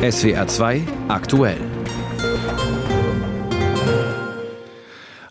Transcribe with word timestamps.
SWR 0.00 0.46
2 0.46 0.82
aktuell. 1.08 1.58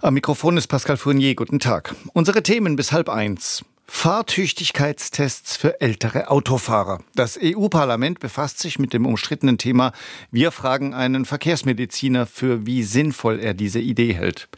Am 0.02 0.14
Mikrofon 0.14 0.58
ist 0.58 0.68
Pascal 0.68 0.98
Fournier. 0.98 1.36
Guten 1.36 1.60
Tag. 1.60 1.96
Unsere 2.12 2.44
Themen 2.44 2.76
bis 2.76 2.92
halb 2.92 3.08
eins. 3.08 3.64
Fahrtüchtigkeitstests 3.90 5.56
für 5.56 5.80
ältere 5.80 6.30
Autofahrer. 6.30 7.00
Das 7.16 7.40
EU-Parlament 7.42 8.20
befasst 8.20 8.60
sich 8.60 8.78
mit 8.78 8.92
dem 8.92 9.06
umstrittenen 9.06 9.58
Thema. 9.58 9.94
Wir 10.30 10.52
fragen 10.52 10.94
einen 10.94 11.24
Verkehrsmediziner, 11.24 12.26
für 12.26 12.66
wie 12.66 12.84
sinnvoll 12.84 13.40
er 13.40 13.54
diese 13.54 13.80
Idee 13.80 14.14
hält. 14.14 14.50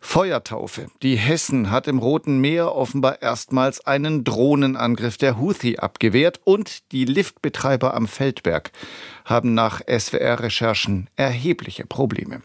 Feuertaufe. 0.00 0.86
Die 1.02 1.16
Hessen 1.16 1.72
hat 1.72 1.88
im 1.88 1.98
Roten 1.98 2.38
Meer 2.38 2.74
offenbar 2.76 3.20
erstmals 3.20 3.84
einen 3.84 4.22
Drohnenangriff 4.22 5.16
der 5.16 5.40
Houthi 5.40 5.78
abgewehrt 5.78 6.40
und 6.44 6.92
die 6.92 7.04
Liftbetreiber 7.04 7.94
am 7.94 8.06
Feldberg 8.06 8.70
haben 9.28 9.54
nach 9.54 9.80
SWR-Recherchen 9.86 11.08
erhebliche 11.16 11.86
Probleme. 11.86 12.42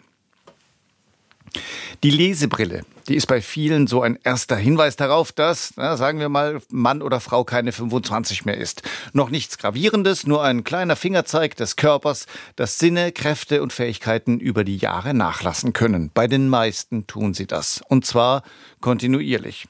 Die 2.04 2.10
Lesebrille, 2.10 2.82
die 3.08 3.16
ist 3.16 3.28
bei 3.28 3.42
vielen 3.42 3.88
so 3.88 4.02
ein 4.02 4.18
erster 4.24 4.56
Hinweis 4.56 4.96
darauf, 4.96 5.32
dass, 5.32 5.74
na, 5.76 5.98
sagen 5.98 6.20
wir 6.20 6.30
mal, 6.30 6.62
Mann 6.70 7.02
oder 7.02 7.20
Frau 7.20 7.44
keine 7.44 7.72
25 7.72 8.46
mehr 8.46 8.58
ist. 8.58 8.82
Noch 9.14 9.30
nichts 9.30 9.58
Gravierendes, 9.58 10.26
nur 10.26 10.44
ein 10.44 10.64
kleiner 10.64 10.96
Fingerzeig 10.96 11.56
des 11.56 11.76
Körpers, 11.76 12.26
dass 12.56 12.80
Sinne, 12.80 13.12
Kräfte 13.12 13.62
und 13.62 13.72
Fähigkeiten 13.72 14.40
über 14.40 14.64
die 14.64 14.78
Jahre 14.78 15.14
nachlassen 15.14 15.74
können. 15.74 16.12
Bei 16.14 16.28
den 16.28 16.50
meisten 16.50 17.08
tun 17.08 17.34
sie 17.34 17.48
das. 17.48 17.82
Und 17.88 18.06
zwar 18.06 18.44
kontinuierlich. 18.82 19.68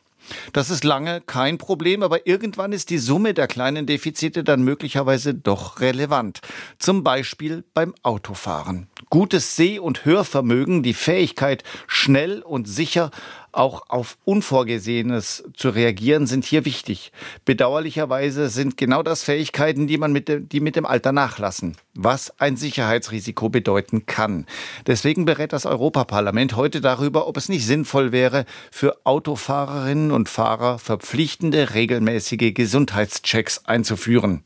Das 0.53 0.69
ist 0.69 0.83
lange 0.83 1.21
kein 1.21 1.57
Problem, 1.57 2.03
aber 2.03 2.27
irgendwann 2.27 2.73
ist 2.73 2.89
die 2.89 2.97
Summe 2.97 3.33
der 3.33 3.47
kleinen 3.47 3.85
Defizite 3.85 4.43
dann 4.43 4.63
möglicherweise 4.63 5.33
doch 5.33 5.79
relevant. 5.79 6.39
Zum 6.79 7.03
Beispiel 7.03 7.63
beim 7.73 7.93
Autofahren. 8.03 8.87
Gutes 9.13 9.55
Seh- 9.55 9.77
und 9.77 10.05
Hörvermögen, 10.05 10.81
die 10.81 10.95
Fähigkeit, 10.95 11.63
schnell 11.85 12.41
und 12.41 12.67
sicher 12.67 13.11
auch 13.51 13.83
auf 13.89 14.17
Unvorgesehenes 14.25 15.43
zu 15.55 15.69
reagieren, 15.69 16.25
sind 16.25 16.45
hier 16.45 16.65
wichtig. 16.65 17.11
Bedauerlicherweise 17.45 18.49
sind 18.49 18.75
genau 18.75 19.03
das 19.03 19.21
Fähigkeiten, 19.21 19.85
die 19.85 19.99
man 19.99 20.13
mit 20.13 20.29
dem, 20.29 20.49
die 20.49 20.61
mit 20.61 20.75
dem 20.75 20.87
Alter 20.87 21.11
nachlassen, 21.11 21.77
was 21.93 22.33
ein 22.39 22.57
Sicherheitsrisiko 22.57 23.49
bedeuten 23.49 24.07
kann. 24.07 24.47
Deswegen 24.87 25.25
berät 25.25 25.53
das 25.53 25.67
Europaparlament 25.67 26.55
heute 26.55 26.81
darüber, 26.81 27.27
ob 27.27 27.37
es 27.37 27.49
nicht 27.49 27.67
sinnvoll 27.67 28.11
wäre, 28.13 28.45
für 28.71 28.97
Autofahrerinnen 29.03 30.09
und 30.11 30.27
Fahrer 30.27 30.79
verpflichtende 30.79 31.75
regelmäßige 31.75 32.51
Gesundheitschecks 32.55 33.65
einzuführen. 33.65 34.43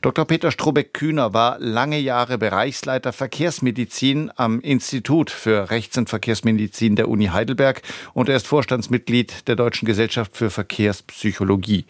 Dr. 0.00 0.24
Peter 0.24 0.50
Strobeck-Kühner 0.50 1.34
war 1.34 1.58
lange 1.58 1.98
Jahre 1.98 2.38
Bereichsleiter 2.38 3.12
Verkehrsmedizin 3.12 4.30
am 4.36 4.60
Institut 4.60 5.30
für 5.30 5.70
Rechts- 5.70 5.98
und 5.98 6.08
Verkehrsmedizin 6.08 6.96
der 6.96 7.08
Uni 7.08 7.26
Heidelberg 7.26 7.82
und 8.14 8.28
er 8.28 8.36
ist 8.36 8.46
Vorstandsmitglied 8.46 9.48
der 9.48 9.56
Deutschen 9.56 9.86
Gesellschaft 9.86 10.36
für 10.36 10.50
Verkehrspsychologie. 10.50 11.86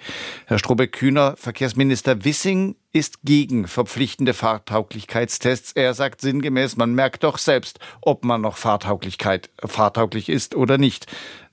Herr 0.46 0.58
Strobeck-Kühner, 0.58 1.36
Verkehrsminister 1.36 2.24
Wissing 2.24 2.76
ist 2.92 3.22
gegen 3.24 3.66
verpflichtende 3.66 4.34
Fahrtauglichkeitstests. 4.34 5.72
Er 5.72 5.94
sagt 5.94 6.20
sinngemäß, 6.20 6.76
man 6.76 6.94
merkt 6.94 7.24
doch 7.24 7.38
selbst, 7.38 7.78
ob 8.02 8.24
man 8.24 8.42
noch 8.42 8.56
Fahrtauglichkeit, 8.56 9.50
fahrtauglich 9.64 10.28
ist 10.28 10.54
oder 10.54 10.78
nicht. 10.78 11.06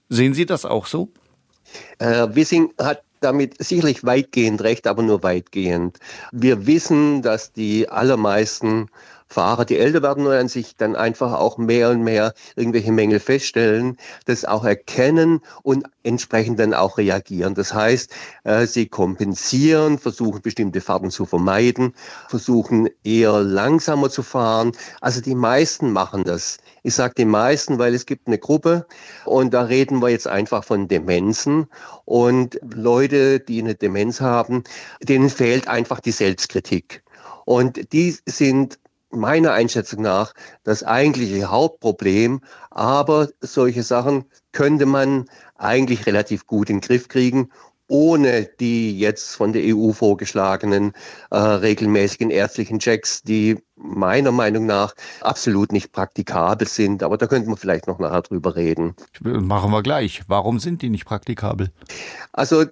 Sehen 0.10 0.34
Sie 0.34 0.46
das 0.46 0.66
auch 0.66 0.86
so? 0.86 1.10
Herr 2.00 2.36
Wissing 2.36 2.74
hat 2.80 3.04
damit 3.20 3.56
sicherlich 3.64 4.04
weitgehend 4.04 4.62
recht, 4.62 4.88
aber 4.88 5.04
nur 5.04 5.24
weitgehend. 5.24 5.98
Wir 6.32 6.68
wissen, 6.68 7.22
dass 7.22 7.52
die 7.52 7.90
allermeisten 7.90 8.88
Fahrer, 9.30 9.64
die 9.64 9.78
älter 9.78 10.02
werden 10.02 10.26
und 10.26 10.50
sich 10.50 10.76
dann 10.76 10.96
einfach 10.96 11.34
auch 11.34 11.60
mehr 11.60 11.92
und 11.92 12.04
mehr 12.04 12.34
irgendwelche 12.56 12.92
Mängel 12.92 13.20
feststellen, 13.20 13.98
das 14.26 14.44
auch 14.44 14.66
erkennen 14.66 15.42
und 15.62 15.86
entsprechend 16.02 16.60
dann 16.60 16.74
auch 16.74 16.98
reagieren. 16.98 17.54
Das 17.54 17.74
heißt, 17.74 18.12
äh, 18.44 18.66
sie 18.66 18.88
kompensieren, 18.88 20.00
versuchen 20.00 20.42
bestimmte 20.42 20.82
Fahrten 20.82 21.12
zu 21.12 21.26
vermeiden, 21.26 21.94
versuchen 22.28 22.90
eher 23.04 23.42
langsamer 23.42 24.10
zu 24.10 24.24
fahren. 24.24 24.72
Also 25.00 25.22
die 25.22 25.36
meisten 25.36 25.92
machen 25.92 26.24
das. 26.24 26.58
Ich 26.82 26.96
sage 26.96 27.14
die 27.16 27.26
meisten, 27.26 27.78
weil 27.78 27.94
es 27.94 28.08
gibt 28.08 28.28
eine 28.28 28.40
Gruppe 28.40 28.88
und 29.26 29.54
da 29.54 29.62
reden 29.62 30.02
wir 30.02 30.10
jetzt 30.10 30.28
einfach 30.28 30.64
von 30.64 30.88
Demenzen 30.88 31.68
und 32.06 32.60
Leute, 32.74 33.40
die 33.40 33.62
eine 33.62 33.76
Demenz 33.76 34.22
haben, 34.22 34.64
denen 35.04 35.30
fehlt 35.30 35.68
einfach 35.68 36.00
die 36.00 36.12
Selbstkritik. 36.12 37.04
Und 37.46 37.94
die 37.94 38.16
sind 38.26 38.80
meiner 39.12 39.54
Einschätzung 39.54 40.02
nach 40.02 40.34
das 40.64 40.84
eigentliche 40.84 41.50
Hauptproblem. 41.50 42.42
Aber 42.70 43.30
solche 43.42 43.84
Sachen 43.84 44.26
könnte 44.52 44.86
man 44.86 45.30
eigentlich 45.56 46.06
relativ 46.06 46.46
gut 46.46 46.70
in 46.70 46.78
den 46.78 46.82
Griff 46.82 47.08
kriegen 47.08 47.50
ohne 47.90 48.48
die 48.60 48.98
jetzt 48.98 49.36
von 49.36 49.52
der 49.52 49.64
EU 49.66 49.92
vorgeschlagenen 49.92 50.94
äh, 51.32 51.38
regelmäßigen 51.38 52.30
ärztlichen 52.30 52.80
Checks, 52.80 53.24
die 53.24 53.58
meiner 53.76 54.32
Meinung 54.32 54.66
nach 54.66 54.94
absolut 55.22 55.72
nicht 55.72 55.92
praktikabel 55.92 56.68
sind. 56.68 57.02
Aber 57.02 57.18
da 57.18 57.28
könnten 57.28 57.50
wir 57.50 57.58
vielleicht 57.58 57.88
noch 57.88 58.00
nachher 58.00 58.22
drüber 58.22 58.56
reden. 58.56 58.96
Machen 59.22 59.72
wir 59.72 59.82
gleich. 59.82 60.22
Warum 60.28 60.60
sind 60.60 60.82
die 60.82 60.90
nicht 60.90 61.06
praktikabel? 61.06 61.72
Also 62.34 62.66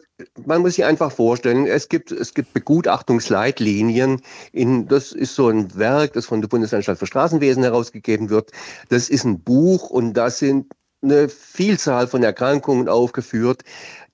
man 0.46 0.62
muss 0.62 0.76
sich 0.76 0.86
einfach 0.86 1.12
vorstellen, 1.12 1.66
es 1.66 1.90
gibt, 1.90 2.12
es 2.12 2.34
gibt 2.34 2.54
Begutachtungsleitlinien. 2.54 4.22
In, 4.52 4.88
das 4.88 5.12
ist 5.12 5.36
so 5.36 5.50
ein 5.50 5.76
Werk, 5.76 6.14
das 6.14 6.26
von 6.26 6.42
der 6.42 6.48
Bundesanstalt 6.48 7.00
für 7.00 7.08
Straßenwesen 7.08 7.64
herausgegeben 7.64 8.30
wird. 8.30 8.52
Das 8.90 9.10
ist 9.10 9.24
ein 9.24 9.42
Buch 9.42 9.90
und 9.90 10.14
da 10.14 10.30
sind 10.30 10.68
eine 11.02 11.30
Vielzahl 11.30 12.08
von 12.08 12.24
Erkrankungen 12.24 12.90
aufgeführt, 12.90 13.64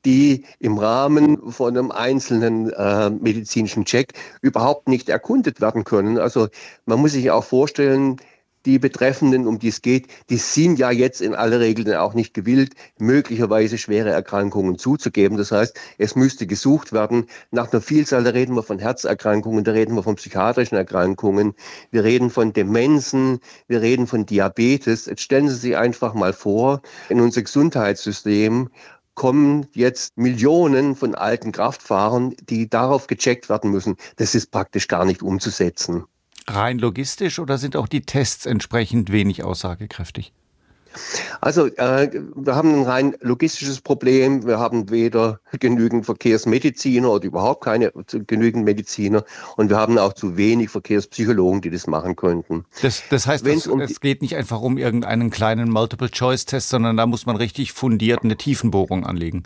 die 0.05 0.45
im 0.59 0.77
Rahmen 0.77 1.51
von 1.51 1.77
einem 1.77 1.91
einzelnen 1.91 2.71
äh, 2.71 3.09
medizinischen 3.09 3.85
Check 3.85 4.13
überhaupt 4.41 4.89
nicht 4.89 5.09
erkundet 5.09 5.61
werden 5.61 5.85
können. 5.85 6.17
Also 6.17 6.49
man 6.85 6.99
muss 6.99 7.13
sich 7.13 7.31
auch 7.31 7.43
vorstellen, 7.43 8.17
die 8.65 8.79
Betreffenden, 8.79 9.47
um 9.47 9.59
die 9.59 9.69
es 9.69 9.81
geht, 9.81 10.07
die 10.29 10.37
sind 10.37 10.79
ja 10.79 10.91
jetzt 10.91 11.21
in 11.21 11.35
aller 11.35 11.59
Regel 11.59 11.95
auch 11.95 12.13
nicht 12.13 12.33
gewillt, 12.33 12.73
möglicherweise 12.97 13.77
schwere 13.77 14.09
Erkrankungen 14.09 14.77
zuzugeben. 14.77 15.37
Das 15.37 15.51
heißt, 15.51 15.77
es 15.97 16.15
müsste 16.15 16.47
gesucht 16.47 16.93
werden 16.93 17.27
nach 17.51 17.71
einer 17.71 17.81
Vielzahl, 17.81 18.23
da 18.23 18.31
reden 18.31 18.55
wir 18.55 18.63
von 18.63 18.79
Herzerkrankungen, 18.79 19.63
da 19.63 19.71
reden 19.71 19.95
wir 19.95 20.03
von 20.03 20.15
psychiatrischen 20.15 20.77
Erkrankungen, 20.77 21.53
wir 21.91 22.03
reden 22.03 22.29
von 22.29 22.53
Demenzen, 22.53 23.39
wir 23.67 23.81
reden 23.81 24.07
von 24.07 24.25
Diabetes. 24.25 25.05
Jetzt 25.05 25.21
stellen 25.21 25.49
Sie 25.49 25.55
sich 25.55 25.77
einfach 25.77 26.13
mal 26.13 26.33
vor, 26.33 26.81
in 27.09 27.19
unser 27.19 27.41
Gesundheitssystem 27.41 28.69
kommen 29.15 29.67
jetzt 29.73 30.17
Millionen 30.17 30.95
von 30.95 31.15
alten 31.15 31.51
Kraftfahrern, 31.51 32.35
die 32.49 32.69
darauf 32.69 33.07
gecheckt 33.07 33.49
werden 33.49 33.71
müssen. 33.71 33.95
Das 34.15 34.35
ist 34.35 34.51
praktisch 34.51 34.87
gar 34.87 35.05
nicht 35.05 35.21
umzusetzen. 35.21 36.05
Rein 36.47 36.77
logistisch 36.79 37.39
oder 37.39 37.57
sind 37.57 37.75
auch 37.75 37.87
die 37.87 38.01
Tests 38.01 38.45
entsprechend 38.45 39.11
wenig 39.11 39.43
aussagekräftig? 39.43 40.33
Also 41.41 41.67
äh, 41.67 42.09
wir 42.35 42.55
haben 42.55 42.73
ein 42.75 42.83
rein 42.83 43.15
logistisches 43.21 43.81
Problem. 43.81 44.45
Wir 44.45 44.59
haben 44.59 44.89
weder 44.89 45.39
genügend 45.59 46.05
Verkehrsmediziner 46.05 47.11
oder 47.11 47.25
überhaupt 47.25 47.63
keine 47.63 47.91
genügend 48.27 48.65
Mediziner 48.65 49.23
und 49.57 49.69
wir 49.69 49.77
haben 49.77 49.97
auch 49.97 50.13
zu 50.13 50.37
wenig 50.37 50.69
Verkehrspsychologen, 50.69 51.61
die 51.61 51.69
das 51.69 51.87
machen 51.87 52.15
könnten. 52.15 52.65
Das, 52.81 53.03
das 53.09 53.27
heißt, 53.27 53.45
das, 53.45 53.67
um 53.67 53.81
es 53.81 53.99
geht 53.99 54.21
nicht 54.21 54.35
einfach 54.35 54.61
um 54.61 54.77
irgendeinen 54.77 55.29
kleinen 55.29 55.69
Multiple-Choice-Test, 55.69 56.69
sondern 56.69 56.97
da 56.97 57.05
muss 57.05 57.25
man 57.25 57.35
richtig 57.35 57.73
fundiert 57.73 58.23
eine 58.23 58.37
Tiefenbohrung 58.37 59.05
anlegen. 59.05 59.43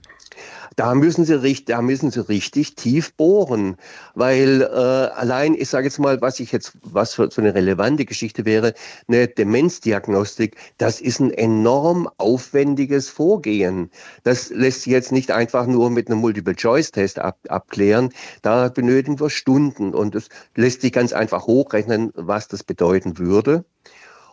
Da 0.75 0.93
müssen 0.93 1.25
sie 1.25 1.41
richtig, 1.41 1.65
da 1.65 1.81
müssen 1.81 2.11
sie 2.11 2.27
richtig 2.29 2.75
tief 2.75 3.13
bohren, 3.13 3.77
weil 4.13 4.61
äh, 4.61 4.65
allein, 4.65 5.55
ich 5.55 5.69
sage 5.69 5.87
jetzt 5.87 5.97
mal, 5.97 6.21
was 6.21 6.39
ich 6.39 6.51
jetzt, 6.51 6.73
was 6.83 7.15
für 7.15 7.31
so 7.31 7.41
eine 7.41 7.55
relevante 7.55 8.05
Geschichte 8.05 8.45
wäre, 8.45 8.75
eine 9.07 9.27
Demenzdiagnostik, 9.27 10.55
das 10.77 11.01
ist 11.01 11.19
ein 11.19 11.31
enorm 11.37 12.09
aufwendiges 12.17 13.09
Vorgehen. 13.09 13.91
Das 14.23 14.49
lässt 14.49 14.81
sich 14.83 14.91
jetzt 14.91 15.11
nicht 15.11 15.31
einfach 15.31 15.67
nur 15.67 15.89
mit 15.89 16.09
einem 16.09 16.19
Multiple-Choice-Test 16.19 17.19
ab, 17.19 17.39
abklären. 17.47 18.09
Da 18.41 18.69
benötigen 18.69 19.19
wir 19.19 19.29
Stunden 19.29 19.93
und 19.93 20.15
es 20.15 20.29
lässt 20.55 20.81
sich 20.81 20.91
ganz 20.91 21.13
einfach 21.13 21.47
hochrechnen, 21.47 22.11
was 22.15 22.47
das 22.47 22.63
bedeuten 22.63 23.17
würde. 23.17 23.65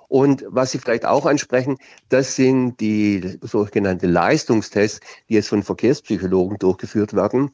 Und 0.09 0.45
was 0.49 0.71
Sie 0.71 0.79
vielleicht 0.79 1.07
auch 1.07 1.27
ansprechen, 1.27 1.79
das 2.09 2.37
sind 2.37 2.79
die 2.81 3.39
sogenannten 3.41 4.11
Leistungstests, 4.11 5.01
die 5.29 5.35
jetzt 5.35 5.49
von 5.49 5.63
Verkehrspsychologen 5.63 6.59
durchgeführt 6.59 7.15
werden. 7.15 7.51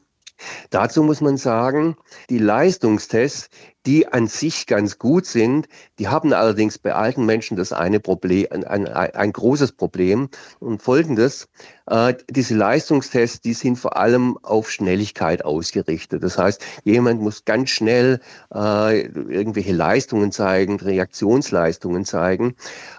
Dazu 0.69 1.03
muss 1.03 1.21
man 1.21 1.37
sagen, 1.37 1.95
die 2.29 2.37
Leistungstests, 2.37 3.49
die 3.85 4.07
an 4.07 4.27
sich 4.27 4.67
ganz 4.67 4.99
gut 4.99 5.25
sind, 5.25 5.67
die 5.99 6.07
haben 6.07 6.33
allerdings 6.33 6.77
bei 6.77 6.93
alten 6.93 7.25
Menschen 7.25 7.57
das 7.57 7.73
eine 7.73 7.99
Problem, 7.99 8.47
ein, 8.51 8.63
ein, 8.63 8.87
ein 8.87 9.33
großes 9.33 9.73
Problem. 9.73 10.29
Und 10.59 10.81
folgendes, 10.81 11.47
äh, 11.87 12.13
diese 12.29 12.55
Leistungstests, 12.55 13.41
die 13.41 13.53
sind 13.53 13.77
vor 13.77 13.97
allem 13.97 14.37
auf 14.43 14.71
Schnelligkeit 14.71 15.45
ausgerichtet. 15.45 16.23
Das 16.23 16.37
heißt, 16.37 16.63
jemand 16.83 17.21
muss 17.21 17.45
ganz 17.45 17.69
schnell 17.69 18.19
äh, 18.53 19.01
irgendwelche 19.01 19.73
Leistungen 19.73 20.31
zeigen, 20.31 20.79
Reaktionsleistungen 20.79 22.05
zeigen. 22.05 22.55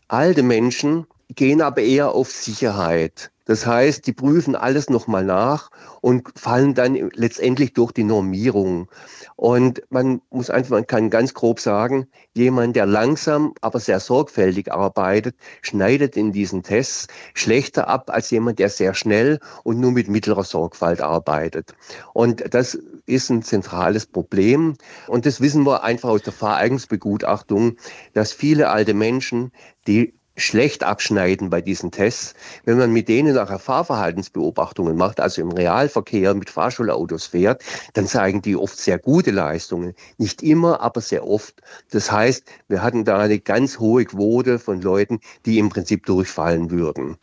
Alte 0.09 0.43
Menschen 0.43 1.07
gehen 1.35 1.63
aber 1.63 1.83
eher 1.83 2.13
auf 2.13 2.31
Sicherheit. 2.31 3.32
Das 3.45 3.67
heißt, 3.67 4.07
die 4.07 4.13
prüfen 4.13 4.55
alles 4.55 4.89
nochmal 4.89 5.25
nach 5.25 5.71
und 6.01 6.29
fallen 6.37 6.75
dann 6.75 6.95
letztendlich 7.15 7.73
durch 7.73 7.93
die 7.93 8.05
Normierung. 8.05 8.89
Und 9.37 9.83
man 9.91 10.21
muss 10.31 10.51
einfach, 10.51 10.71
man 10.71 10.87
kann 10.87 11.11
ganz 11.11 11.35
grob 11.35 11.59
sagen, 11.59 12.07
jemand, 12.35 12.77
der 12.77 12.87
langsam, 12.87 13.55
aber 13.61 13.81
sehr 13.81 13.99
sorgfältig 13.99 14.73
arbeitet, 14.73 15.35
schneidet 15.63 16.17
in 16.17 16.33
diesen 16.33 16.63
Tests 16.63 17.09
schlechter 17.35 17.89
ab 17.89 18.11
als 18.11 18.31
jemand, 18.31 18.59
der 18.59 18.69
sehr 18.69 18.95
schnell 18.95 19.41
und 19.65 19.81
nur 19.81 19.91
mit 19.93 20.09
mittlerer 20.09 20.45
Sorgfalt 20.45 21.01
arbeitet. 21.01 21.75
Und 22.13 22.55
das 22.55 22.79
ist 23.07 23.31
ein 23.31 23.43
zentrales 23.43 24.07
Problem. 24.07 24.77
Und 25.09 25.27
das 25.27 25.41
wissen 25.41 25.65
wir 25.65 25.83
einfach 25.83 26.11
aus 26.11 26.23
der 26.23 26.33
Fahreignungsbegutachtung, 26.33 27.77
dass 28.13 28.33
viele 28.33 28.71
alte 28.71 28.95
Menschen, 28.95 29.51
die 29.87 30.15
schlecht 30.37 30.83
abschneiden 30.83 31.51
bei 31.51 31.61
diesen 31.61 31.91
Tests. 31.91 32.35
Wenn 32.65 32.79
man 32.79 32.93
mit 32.93 33.09
denen 33.09 33.35
nachher 33.35 33.59
Fahrverhaltensbeobachtungen 33.59 34.97
macht, 34.97 35.21
also 35.21 35.43
im 35.43 35.53
Realverkehr 35.53 36.35
mit 36.35 36.51
Fahrschulautos 36.51 37.27
fährt, 37.27 37.63
dann 37.95 38.07
zeigen 38.07 38.43
die 38.43 38.57
oft 38.57 38.79
sehr 38.79 38.99
gute 38.99 39.31
Leistungen. 39.31 39.95
Nicht 40.19 40.43
immer, 40.43 40.81
aber 40.81 41.01
sehr 41.01 41.27
oft. 41.27 41.63
Das 41.91 42.11
heißt, 42.11 42.45
wir 42.69 42.83
hatten 42.83 43.05
da 43.05 43.19
eine 43.19 43.39
ganz 43.39 43.79
hohe 43.79 44.05
Quote 44.05 44.59
von 44.59 44.81
Leuten, 44.81 45.21
die 45.47 45.59
im 45.59 45.69
Prinzip 45.69 46.07
durchfallen 46.07 46.71
würden. 46.71 47.17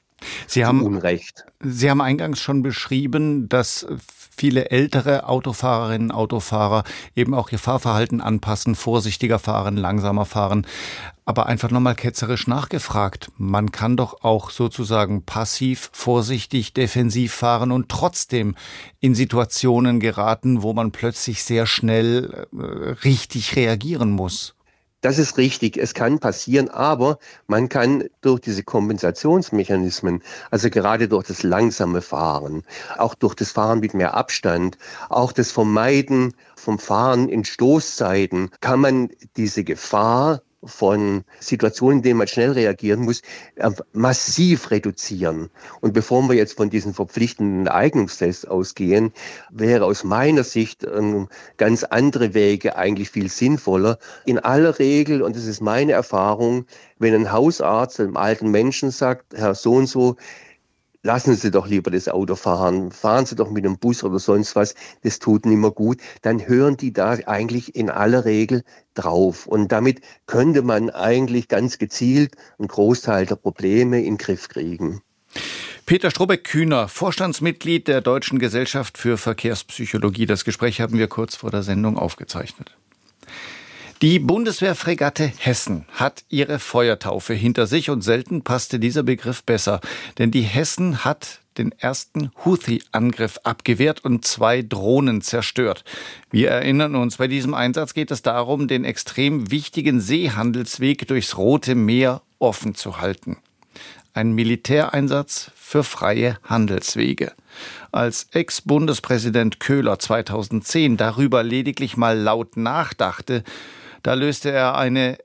Sie 0.47 0.65
haben, 0.65 0.83
Unrecht. 0.83 1.45
Sie 1.61 1.89
haben 1.89 2.01
eingangs 2.01 2.41
schon 2.41 2.61
beschrieben, 2.61 3.47
dass 3.47 3.88
viele 4.39 4.71
ältere 4.71 5.27
Autofahrerinnen 5.27 6.12
Autofahrer 6.12 6.86
eben 7.13 7.33
auch 7.33 7.51
ihr 7.51 7.59
Fahrverhalten 7.59 8.21
anpassen, 8.21 8.74
vorsichtiger 8.74 9.38
fahren, 9.38 9.75
langsamer 9.75 10.24
fahren. 10.24 10.65
Aber 11.25 11.45
einfach 11.47 11.71
nochmal 11.71 11.95
ketzerisch 11.95 12.47
nachgefragt. 12.47 13.31
Man 13.38 13.74
kann 13.74 13.97
doch 13.97 14.24
auch 14.24 14.50
sozusagen 14.50 15.24
passiv, 15.24 15.89
vorsichtig, 15.91 16.74
defensiv 16.74 17.33
fahren 17.33 17.74
und 17.74 17.89
trotzdem 17.89 18.56
in 19.01 19.13
Situationen 19.13 20.00
geraten, 20.00 20.63
wo 20.63 20.71
man 20.71 20.92
plötzlich 20.92 21.44
sehr 21.44 21.65
schnell 21.65 22.47
äh, 22.53 22.63
richtig 23.03 23.57
reagieren 23.57 24.09
muss. 24.09 24.56
Das 25.01 25.18
ist 25.18 25.38
richtig, 25.38 25.78
es 25.78 25.94
kann 25.94 26.19
passieren, 26.19 26.68
aber 26.68 27.19
man 27.48 27.69
kann 27.69 28.04
durch 28.19 28.42
diese 28.42 28.63
Kompensationsmechanismen, 28.63 30.22
also 30.51 30.69
gerade 30.69 31.07
durch 31.07 31.28
das 31.28 31.42
langsame 31.44 32.01
Fahren, 32.01 32.63
auch 32.98 33.16
durch 33.16 33.34
das 33.34 33.51
Fahren 33.51 33.80
mit 33.80 33.94
mehr 33.94 34.16
Abstand, 34.16 34.78
auch 35.07 35.31
das 35.31 35.54
Vermeiden 35.54 36.34
vom 36.57 36.80
Fahren 36.80 37.30
in 37.30 37.46
Stoßzeiten, 37.46 38.51
kann 38.60 38.81
man 38.81 39.10
diese 39.38 39.63
Gefahr 39.63 40.42
von 40.63 41.23
Situationen, 41.39 42.00
in 42.00 42.03
denen 42.03 42.17
man 42.17 42.27
schnell 42.27 42.51
reagieren 42.51 43.01
muss, 43.01 43.21
äh, 43.56 43.71
massiv 43.94 44.71
reduzieren. 44.71 45.50
Und 45.81 45.94
bevor 45.94 46.27
wir 46.27 46.35
jetzt 46.35 46.57
von 46.57 46.69
diesen 46.69 46.94
verpflichtenden 46.94 47.67
Eignungstests 47.67 48.45
ausgehen, 48.45 49.13
wäre 49.51 49.85
aus 49.85 50.03
meiner 50.03 50.44
Sicht 50.44 50.83
ähm, 50.83 51.29
ganz 51.57 51.83
andere 51.83 52.33
Wege 52.33 52.75
eigentlich 52.75 53.09
viel 53.09 53.29
sinnvoller. 53.29 54.00
In 54.25 54.39
aller 54.39 54.79
Regel, 54.79 55.21
und 55.21 55.35
das 55.35 55.45
ist 55.45 55.61
meine 55.61 55.94
Erfahrung, 55.94 56.65
wenn 56.97 57.15
ein 57.15 57.31
Hausarzt 57.31 58.00
einem 58.00 58.17
alten 58.17 58.51
Menschen 58.51 58.91
sagt, 58.91 59.33
Herr 59.35 59.56
so 59.56 59.73
und 59.73 59.88
so, 59.88 60.17
lassen 61.04 61.36
Sie 61.36 61.51
doch 61.51 61.68
lieber 61.68 61.92
das 61.92 62.07
Auto 62.07 62.36
fahren, 62.36 62.92
fahren 62.92 63.25
Sie 63.25 63.36
doch 63.36 63.50
mit 63.50 63.66
einem 63.66 63.78
Bus 63.78 64.04
oder 64.04 64.19
sonst 64.19 64.56
was, 64.56 64.75
das 65.04 65.19
tut 65.19 65.46
nicht 65.46 65.57
mehr 65.57 65.72
gut, 65.72 66.00
dann 66.22 66.48
hören 66.48 66.78
die 66.78 66.94
da 66.94 67.18
eigentlich 67.25 67.75
in 67.75 67.90
aller 67.90 68.25
Regel 68.25 68.63
drauf. 68.94 69.48
Und 69.48 69.72
damit 69.72 70.01
könnte 70.25 70.62
man 70.62 70.90
eigentlich 70.90 71.48
ganz 71.48 71.78
gezielt 71.78 72.36
einen 72.57 72.68
Großteil 72.68 73.25
der 73.25 73.36
Probleme 73.36 74.00
in 74.00 74.16
den 74.16 74.18
Griff 74.18 74.50
kriegen. 74.50 75.01
Peter 75.86 76.12
Strobeck-Kühner, 76.12 76.88
Vorstandsmitglied 76.88 77.88
der 77.88 78.02
Deutschen 78.02 78.38
Gesellschaft 78.38 78.98
für 78.98 79.18
Verkehrspsychologie. 79.18 80.28
Das 80.28 80.45
Gespräch 80.45 80.81
haben 80.81 81.00
wir 81.00 81.07
kurz 81.07 81.36
vor 81.36 81.50
der 81.50 81.63
Sendung 81.63 81.98
aufgezeichnet. 81.98 82.78
Die 84.01 84.19
Bundeswehrfregatte 84.19 85.25
Hessen 85.25 85.84
hat 85.92 86.24
ihre 86.30 86.60
Feuertaufe 86.60 87.34
hinter 87.34 87.68
sich 87.68 87.90
und 87.90 88.01
selten 88.01 88.46
passte 88.46 88.80
dieser 88.80 89.04
Begriff 89.04 89.44
besser, 89.44 89.81
denn 90.18 90.31
die 90.31 90.44
Hessen 90.44 91.04
hat 91.04 91.42
den 91.57 91.74
ersten 91.74 92.31
Houthi-Angriff 92.46 93.40
abgewehrt 93.44 94.06
und 94.06 94.24
zwei 94.24 94.62
Drohnen 94.62 95.19
zerstört. 95.19 95.84
Wir 96.31 96.50
erinnern 96.50 96.96
uns, 96.96 97.18
bei 97.18 97.28
diesem 97.28 97.54
Einsatz 97.54 97.94
geht 97.94 98.10
es 98.12 98.22
darum, 98.22 98.69
den 98.69 98.86
extrem 98.86 99.51
wichtigen 99.51 100.00
Seehandelsweg 100.00 101.06
durchs 101.06 101.36
Rote 101.36 101.75
Meer 101.75 102.22
offen 102.40 102.75
zu 102.75 103.02
halten. 103.02 103.36
Ein 104.13 104.31
Militäreinsatz 104.31 105.52
für 105.56 105.84
freie 105.84 106.38
Handelswege. 106.44 107.34
Als 107.92 108.28
Ex-Bundespräsident 108.31 109.60
Köhler 109.60 110.00
2010 110.00 110.95
darüber 110.95 111.44
lediglich 111.44 111.98
mal 111.98 112.18
laut 112.18 112.56
nachdachte, 112.56 113.44
da 114.04 114.13
löste 114.13 114.51
er 114.51 114.78
eine 114.78 115.18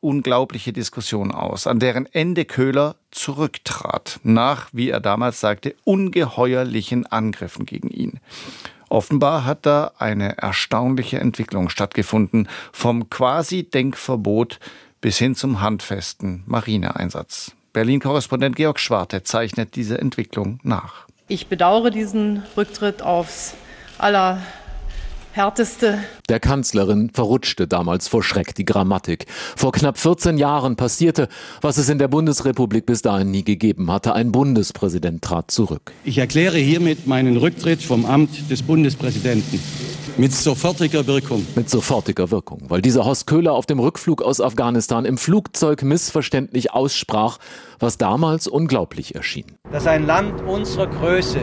unglaubliche 0.00 0.72
Diskussion 0.72 1.30
aus, 1.30 1.66
an 1.66 1.78
deren 1.78 2.06
Ende 2.12 2.44
Köhler 2.44 2.96
zurücktrat, 3.12 4.18
nach, 4.24 4.68
wie 4.72 4.90
er 4.90 5.00
damals 5.00 5.40
sagte, 5.40 5.74
ungeheuerlichen 5.84 7.06
Angriffen 7.06 7.66
gegen 7.66 7.88
ihn. 7.88 8.20
Offenbar 8.88 9.44
hat 9.44 9.64
da 9.64 9.92
eine 9.98 10.36
erstaunliche 10.38 11.18
Entwicklung 11.18 11.70
stattgefunden, 11.70 12.48
vom 12.72 13.08
quasi 13.08 13.62
Denkverbot 13.62 14.58
bis 15.00 15.18
hin 15.18 15.34
zum 15.34 15.60
handfesten 15.60 16.42
Marineeinsatz. 16.46 17.52
Berlin-Korrespondent 17.72 18.56
Georg 18.56 18.78
Schwarte 18.78 19.22
zeichnet 19.22 19.76
diese 19.76 19.98
Entwicklung 19.98 20.58
nach. 20.62 21.06
Ich 21.28 21.46
bedauere 21.46 21.90
diesen 21.90 22.42
Rücktritt 22.56 23.00
aufs 23.00 23.54
aller 23.96 24.42
härteste. 25.32 25.98
Der 26.28 26.40
Kanzlerin 26.40 27.10
verrutschte 27.12 27.66
damals 27.66 28.08
vor 28.08 28.22
Schreck 28.22 28.54
die 28.54 28.64
Grammatik. 28.64 29.26
Vor 29.56 29.72
knapp 29.72 29.98
14 29.98 30.38
Jahren 30.38 30.76
passierte, 30.76 31.28
was 31.60 31.78
es 31.78 31.88
in 31.88 31.98
der 31.98 32.08
Bundesrepublik 32.08 32.86
bis 32.86 33.02
dahin 33.02 33.30
nie 33.30 33.44
gegeben 33.44 33.90
hatte. 33.90 34.14
Ein 34.14 34.32
Bundespräsident 34.32 35.22
trat 35.22 35.50
zurück. 35.50 35.92
Ich 36.04 36.18
erkläre 36.18 36.58
hiermit 36.58 37.06
meinen 37.06 37.36
Rücktritt 37.36 37.82
vom 37.82 38.04
Amt 38.04 38.50
des 38.50 38.62
Bundespräsidenten. 38.62 39.60
Mit 40.18 40.34
sofortiger 40.34 41.06
Wirkung. 41.06 41.46
Mit 41.54 41.70
sofortiger 41.70 42.30
Wirkung, 42.30 42.64
weil 42.68 42.82
dieser 42.82 43.06
Horst 43.06 43.26
Köhler 43.26 43.52
auf 43.52 43.64
dem 43.64 43.78
Rückflug 43.78 44.20
aus 44.20 44.42
Afghanistan 44.42 45.06
im 45.06 45.16
Flugzeug 45.16 45.82
missverständlich 45.82 46.72
aussprach, 46.72 47.38
was 47.78 47.96
damals 47.96 48.46
unglaublich 48.46 49.14
erschien. 49.14 49.46
Dass 49.70 49.86
ein 49.86 50.04
Land 50.04 50.42
unserer 50.42 50.86
Größe 50.86 51.40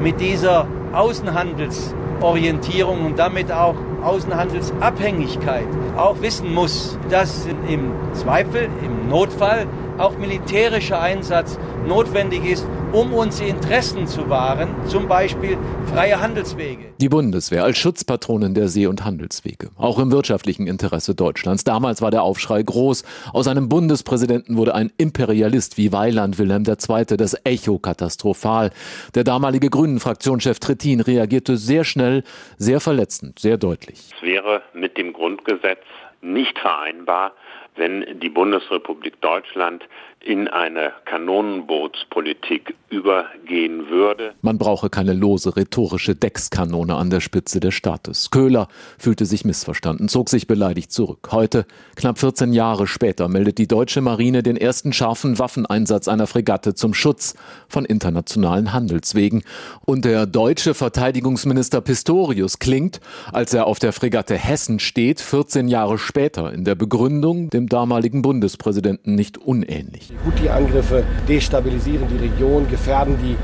mit 0.00 0.20
dieser 0.20 0.66
Außenhandels 0.92 1.94
Orientierung 2.20 3.06
und 3.06 3.18
damit 3.18 3.52
auch 3.52 3.76
Außenhandelsabhängigkeit 4.02 5.66
auch 5.96 6.20
wissen 6.20 6.52
muss, 6.52 6.98
dass 7.10 7.46
im 7.68 7.92
Zweifel, 8.12 8.68
im 8.84 9.08
Notfall 9.08 9.66
auch 9.98 10.16
militärischer 10.18 11.00
Einsatz 11.00 11.58
notwendig 11.86 12.44
ist, 12.44 12.66
um 12.92 13.12
unsere 13.12 13.50
Interessen 13.50 14.06
zu 14.06 14.30
wahren, 14.30 14.68
zum 14.86 15.08
Beispiel 15.08 15.58
freie 15.92 16.20
Handelswege. 16.20 16.86
Die 17.00 17.08
Bundeswehr 17.08 17.64
als 17.64 17.78
Schutzpatronin 17.78 18.54
der 18.54 18.68
See- 18.68 18.86
und 18.86 19.04
Handelswege, 19.04 19.70
auch 19.76 19.98
im 19.98 20.10
wirtschaftlichen 20.10 20.66
Interesse 20.66 21.14
Deutschlands. 21.14 21.64
Damals 21.64 22.00
war 22.00 22.10
der 22.10 22.22
Aufschrei 22.22 22.62
groß. 22.62 23.04
Aus 23.32 23.46
einem 23.46 23.68
Bundespräsidenten 23.68 24.56
wurde 24.56 24.74
ein 24.74 24.90
Imperialist 24.96 25.76
wie 25.76 25.92
Weiland 25.92 26.38
Wilhelm 26.38 26.64
II. 26.66 27.04
Das 27.16 27.36
Echo 27.44 27.78
katastrophal. 27.78 28.70
Der 29.14 29.24
damalige 29.24 29.68
Grünen-Fraktionschef 29.68 30.58
Trittin 30.58 31.00
reagierte 31.00 31.56
sehr 31.56 31.84
schnell, 31.84 32.24
sehr 32.56 32.80
verletzend, 32.80 33.38
sehr 33.38 33.58
deutlich. 33.58 34.10
Es 34.16 34.22
wäre 34.22 34.62
mit 34.72 34.96
dem 34.96 35.12
Grundgesetz 35.12 35.84
nicht 36.20 36.58
vereinbar, 36.58 37.32
wenn 37.78 38.18
die 38.20 38.28
Bundesrepublik 38.28 39.20
Deutschland 39.20 39.84
in 40.20 40.48
eine 40.48 40.92
Kanonenbootspolitik 41.04 42.74
übergehen 42.90 43.88
würde. 43.88 44.34
Man 44.42 44.58
brauche 44.58 44.90
keine 44.90 45.12
lose 45.12 45.56
rhetorische 45.56 46.14
Deckskanone 46.16 46.96
an 46.96 47.10
der 47.10 47.20
Spitze 47.20 47.60
des 47.60 47.74
Staates. 47.74 48.30
Köhler 48.30 48.68
fühlte 48.98 49.26
sich 49.26 49.44
missverstanden, 49.44 50.08
zog 50.08 50.28
sich 50.28 50.46
beleidigt 50.46 50.90
zurück. 50.90 51.28
Heute, 51.30 51.66
knapp 51.96 52.18
14 52.18 52.52
Jahre 52.52 52.86
später, 52.86 53.28
meldet 53.28 53.58
die 53.58 53.68
deutsche 53.68 54.00
Marine 54.00 54.42
den 54.42 54.56
ersten 54.56 54.92
scharfen 54.92 55.38
Waffeneinsatz 55.38 56.08
einer 56.08 56.26
Fregatte 56.26 56.74
zum 56.74 56.94
Schutz 56.94 57.34
von 57.68 57.84
internationalen 57.84 58.72
Handelswegen. 58.72 59.44
Und 59.86 60.04
der 60.04 60.26
deutsche 60.26 60.74
Verteidigungsminister 60.74 61.80
Pistorius 61.80 62.58
klingt, 62.58 63.00
als 63.32 63.54
er 63.54 63.66
auf 63.66 63.78
der 63.78 63.92
Fregatte 63.92 64.36
Hessen 64.36 64.80
steht, 64.80 65.20
14 65.20 65.68
Jahre 65.68 65.98
später 65.98 66.52
in 66.52 66.64
der 66.64 66.74
Begründung 66.74 67.50
dem 67.50 67.67
damaligen 67.68 68.22
Bundespräsidenten 68.22 69.14
nicht 69.14 69.38
unähnlich. 69.38 70.10
Die 70.10 70.26
Houthi-Angriffe 70.26 71.04
destabilisieren 71.28 72.06
die 72.08 72.16
Region, 72.16 72.68
gefährden 72.68 73.16
die 73.22 73.36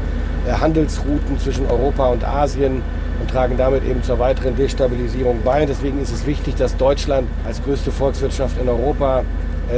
äh, 0.49 0.53
Handelsrouten 0.55 1.39
zwischen 1.39 1.67
Europa 1.67 2.09
und 2.09 2.25
Asien 2.25 2.83
und 3.21 3.31
tragen 3.31 3.57
damit 3.57 3.85
eben 3.85 4.03
zur 4.03 4.19
weiteren 4.19 4.57
Destabilisierung 4.57 5.41
bei. 5.45 5.67
Deswegen 5.67 6.01
ist 6.01 6.13
es 6.13 6.27
wichtig, 6.27 6.57
dass 6.57 6.77
Deutschland 6.77 7.29
als 7.47 7.63
größte 7.63 7.91
Volkswirtschaft 7.91 8.61
in 8.61 8.69
Europa 8.69 9.25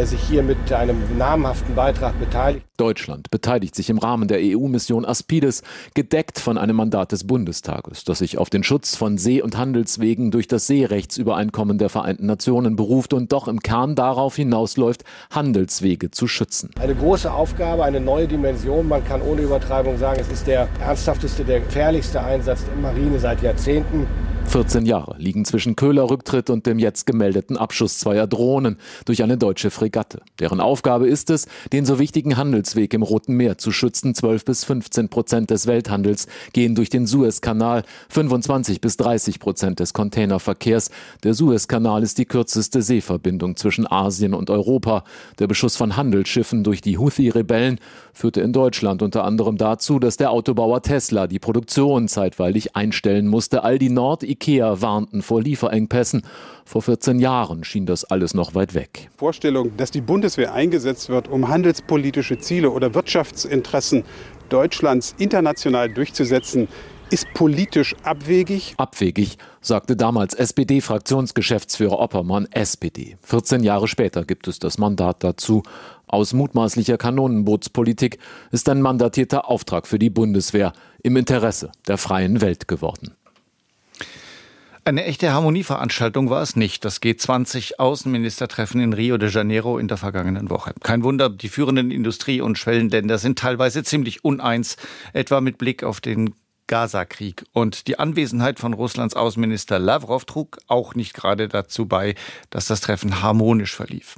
sich 0.05 0.21
hier 0.21 0.43
mit 0.43 0.73
einem 0.73 0.97
namhaften 1.19 1.75
Beitrag 1.75 2.19
beteiligt. 2.19 2.65
Deutschland 2.77 3.31
beteiligt 3.31 3.75
sich 3.75 3.89
im 3.89 3.99
Rahmen 3.99 4.29
der 4.29 4.39
EU-Mission 4.41 5.05
Aspides, 5.05 5.63
gedeckt 5.95 6.39
von 6.39 6.59
einem 6.59 6.77
Mandat 6.77 7.13
des 7.13 7.27
Bundestages, 7.27 8.05
das 8.05 8.19
sich 8.19 8.39
auf 8.39 8.51
den 8.51 8.63
Schutz 8.63 8.97
von 8.97 9.17
See- 9.17 9.41
und 9.41 9.57
Handelswegen 9.57 10.31
durch 10.31 10.49
das 10.49 10.67
Seerechtsübereinkommen 10.67 11.79
der 11.79 11.89
Vereinten 11.89 12.27
Nationen 12.27 12.77
beruft 12.77 13.15
und 13.15 13.33
doch 13.33 13.49
im 13.49 13.61
Kern 13.61 13.95
darauf 13.95 14.37
hinausläuft, 14.37 15.05
Handelswege 15.31 16.11
zu 16.11 16.29
schützen. 16.29 16.71
Eine 16.79 16.95
große 16.95 17.33
Aufgabe, 17.33 17.85
eine 17.85 18.01
neue 18.01 18.29
Dimension. 18.29 18.89
Man 18.89 19.05
kann 19.05 19.23
ohne 19.23 19.43
Übertreibung 19.43 19.99
sagen, 19.99 20.21
es 20.21 20.29
ist 20.29 20.47
der 20.47 20.69
ernsthafteste, 20.81 21.45
der 21.45 21.61
gefährlichste 21.61 22.23
Einsatz 22.23 22.65
der 22.65 22.77
Marine 22.77 23.19
seit 23.19 23.43
Jahrzehnten. 23.43 24.07
14 24.49 24.87
Jahre 24.87 25.17
liegen 25.19 25.45
zwischen 25.45 25.77
Köhler 25.77 26.09
Rücktritt 26.09 26.51
und 26.51 26.67
dem 26.67 26.79
jetzt 26.79 27.07
gemeldeten 27.07 27.57
Abschuss 27.57 27.99
zweier 27.99 28.27
Drohnen 28.27 28.79
durch 29.05 29.23
eine 29.23 29.37
deutsche 29.37 29.71
Fregatte. 29.71 30.23
Deren 30.39 30.61
Aufgabe 30.61 31.09
ist 31.09 31.31
es, 31.31 31.47
den 31.73 31.85
so 31.85 31.99
wichtigen 31.99 32.37
Handelsweg 32.37 32.95
im 32.95 33.03
Roten 33.03 33.35
Meer 33.35 33.59
zu 33.59 33.73
schützen. 33.73 34.15
12 34.15 34.45
bis 34.45 34.65
15 34.65 35.09
Prozent 35.09 35.51
des 35.51 35.67
Welthandels 35.67 36.27
gehen 36.53 36.75
durch 36.75 36.91
den 36.91 37.07
Suezkanal, 37.07 37.83
25 38.09 38.81
bis 38.81 38.97
30 38.97 39.41
Prozent 39.41 39.81
des 39.81 39.93
Containerverkehrs. 39.93 40.91
Der 41.23 41.35
Suezkanal 41.35 42.03
ist 42.03 42.19
die 42.19 42.27
kürzeste 42.27 42.83
Seeverbindung 42.83 43.57
zwischen 43.57 43.87
Asien 43.87 44.33
und 44.33 44.51
Europa. 44.51 45.05
Der 45.39 45.47
Beschuss 45.47 45.77
von 45.77 45.97
Handelsschiffen 45.97 46.65
durch 46.65 46.81
die 46.81 46.99
Houthi-Rebellen 46.99 47.79
führte 48.17 48.41
in 48.41 48.55
Deutschland 48.55 49.03
unter 49.03 49.25
anderem 49.25 49.59
dazu, 49.59 49.99
dass 49.99 50.17
der 50.17 50.31
Autobauer 50.31 50.81
Tesla 50.81 51.27
die 51.27 51.39
Produktion 51.39 52.09
zeitweilig 52.09 52.75
einstellen 52.75 53.29
musste. 53.29 53.63
All 53.63 53.79
die 53.79 53.91
Nord 53.91 54.23
IKEA 54.23 54.81
warnten 54.81 55.21
vor 55.21 55.43
Lieferengpässen. 55.43 56.23
Vor 56.65 56.81
14 56.81 57.19
Jahren 57.19 57.63
schien 57.63 57.85
das 57.85 58.05
alles 58.05 58.33
noch 58.33 58.55
weit 58.55 58.73
weg. 58.73 59.11
Vorstellung, 59.19 59.77
dass 59.77 59.91
die 59.91 60.01
Bundeswehr 60.01 60.55
eingesetzt 60.55 61.11
wird, 61.11 61.29
um 61.29 61.49
handelspolitische 61.49 62.39
Ziele 62.39 62.71
oder 62.71 62.95
Wirtschaftsinteressen 62.95 64.05
Deutschlands 64.49 65.15
international 65.19 65.91
durchzusetzen, 65.91 66.69
ist 67.11 67.27
politisch 67.35 67.95
abwegig. 68.03 68.75
Abwegig, 68.79 69.39
sagte 69.61 69.97
damals 69.97 70.35
SPD-Fraktionsgeschäftsführer 70.35 71.99
Oppermann, 71.99 72.49
SPD. 72.51 73.17
14 73.23 73.63
Jahre 73.63 73.87
später 73.87 74.25
gibt 74.25 74.49
es 74.49 74.59
das 74.59 74.79
Mandat 74.79 75.23
dazu. 75.23 75.63
Aus 76.07 76.33
mutmaßlicher 76.33 76.99
Kanonenbootspolitik 76.99 78.19
ist 78.53 78.69
ein 78.69 78.81
mandatierter 78.81 79.49
Auftrag 79.49 79.87
für 79.87 79.99
die 79.99 80.11
Bundeswehr 80.11 80.73
im 81.03 81.17
Interesse 81.17 81.73
der 81.89 81.99
freien 81.99 82.41
Welt 82.41 82.69
geworden. 82.69 83.17
Eine 84.85 85.05
echte 85.05 85.33
Harmonieveranstaltung 85.33 86.31
war 86.31 86.43
es 86.43 86.55
nicht, 86.55 86.85
das 86.85 87.03
G20-Außenministertreffen 87.03 88.81
in 88.81 88.93
Rio 88.93 89.19
de 89.19 89.29
Janeiro 89.29 89.79
in 89.79 89.89
der 89.89 89.97
vergangenen 89.97 90.49
Woche. 90.49 90.75
Kein 90.81 91.03
Wunder, 91.03 91.29
die 91.29 91.49
führenden 91.49 91.91
Industrie- 91.91 92.41
und 92.41 92.57
Schwellenländer 92.57 93.19
sind 93.19 93.37
teilweise 93.37 93.83
ziemlich 93.83 94.25
uneins, 94.25 94.77
etwa 95.13 95.41
mit 95.41 95.59
Blick 95.59 95.83
auf 95.83 96.01
den 96.01 96.35
Gaza-Krieg. 96.67 97.45
Und 97.53 97.87
die 97.87 97.99
Anwesenheit 97.99 98.59
von 98.59 98.73
Russlands 98.73 99.15
Außenminister 99.15 99.79
Lavrov 99.79 100.25
trug 100.25 100.59
auch 100.67 100.95
nicht 100.95 101.15
gerade 101.15 101.49
dazu 101.49 101.87
bei, 101.87 102.15
dass 102.51 102.67
das 102.67 102.81
Treffen 102.81 103.23
harmonisch 103.23 103.75
verlief. 103.75 104.17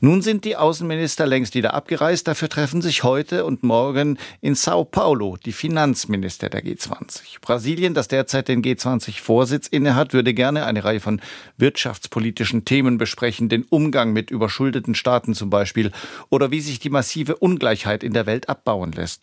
Nun 0.00 0.22
sind 0.22 0.44
die 0.44 0.56
Außenminister 0.56 1.26
längst 1.26 1.54
wieder 1.54 1.74
abgereist. 1.74 2.28
Dafür 2.28 2.48
treffen 2.48 2.82
sich 2.82 3.02
heute 3.02 3.44
und 3.44 3.62
morgen 3.62 4.18
in 4.40 4.54
Sao 4.54 4.84
Paulo 4.84 5.36
die 5.36 5.52
Finanzminister 5.52 6.50
der 6.50 6.64
G20. 6.64 7.40
Brasilien, 7.40 7.94
das 7.94 8.08
derzeit 8.08 8.48
den 8.48 8.62
G20-Vorsitz 8.62 9.68
innehat, 9.68 10.12
würde 10.12 10.34
gerne 10.34 10.66
eine 10.66 10.84
Reihe 10.84 11.00
von 11.00 11.20
wirtschaftspolitischen 11.56 12.64
Themen 12.64 12.98
besprechen, 12.98 13.48
den 13.48 13.64
Umgang 13.64 14.12
mit 14.12 14.30
überschuldeten 14.30 14.94
Staaten 14.94 15.34
zum 15.34 15.50
Beispiel 15.50 15.92
oder 16.28 16.50
wie 16.50 16.60
sich 16.60 16.78
die 16.78 16.90
massive 16.90 17.36
Ungleichheit 17.36 18.04
in 18.04 18.12
der 18.12 18.26
Welt 18.26 18.48
abbauen 18.48 18.92
lässt. 18.92 19.22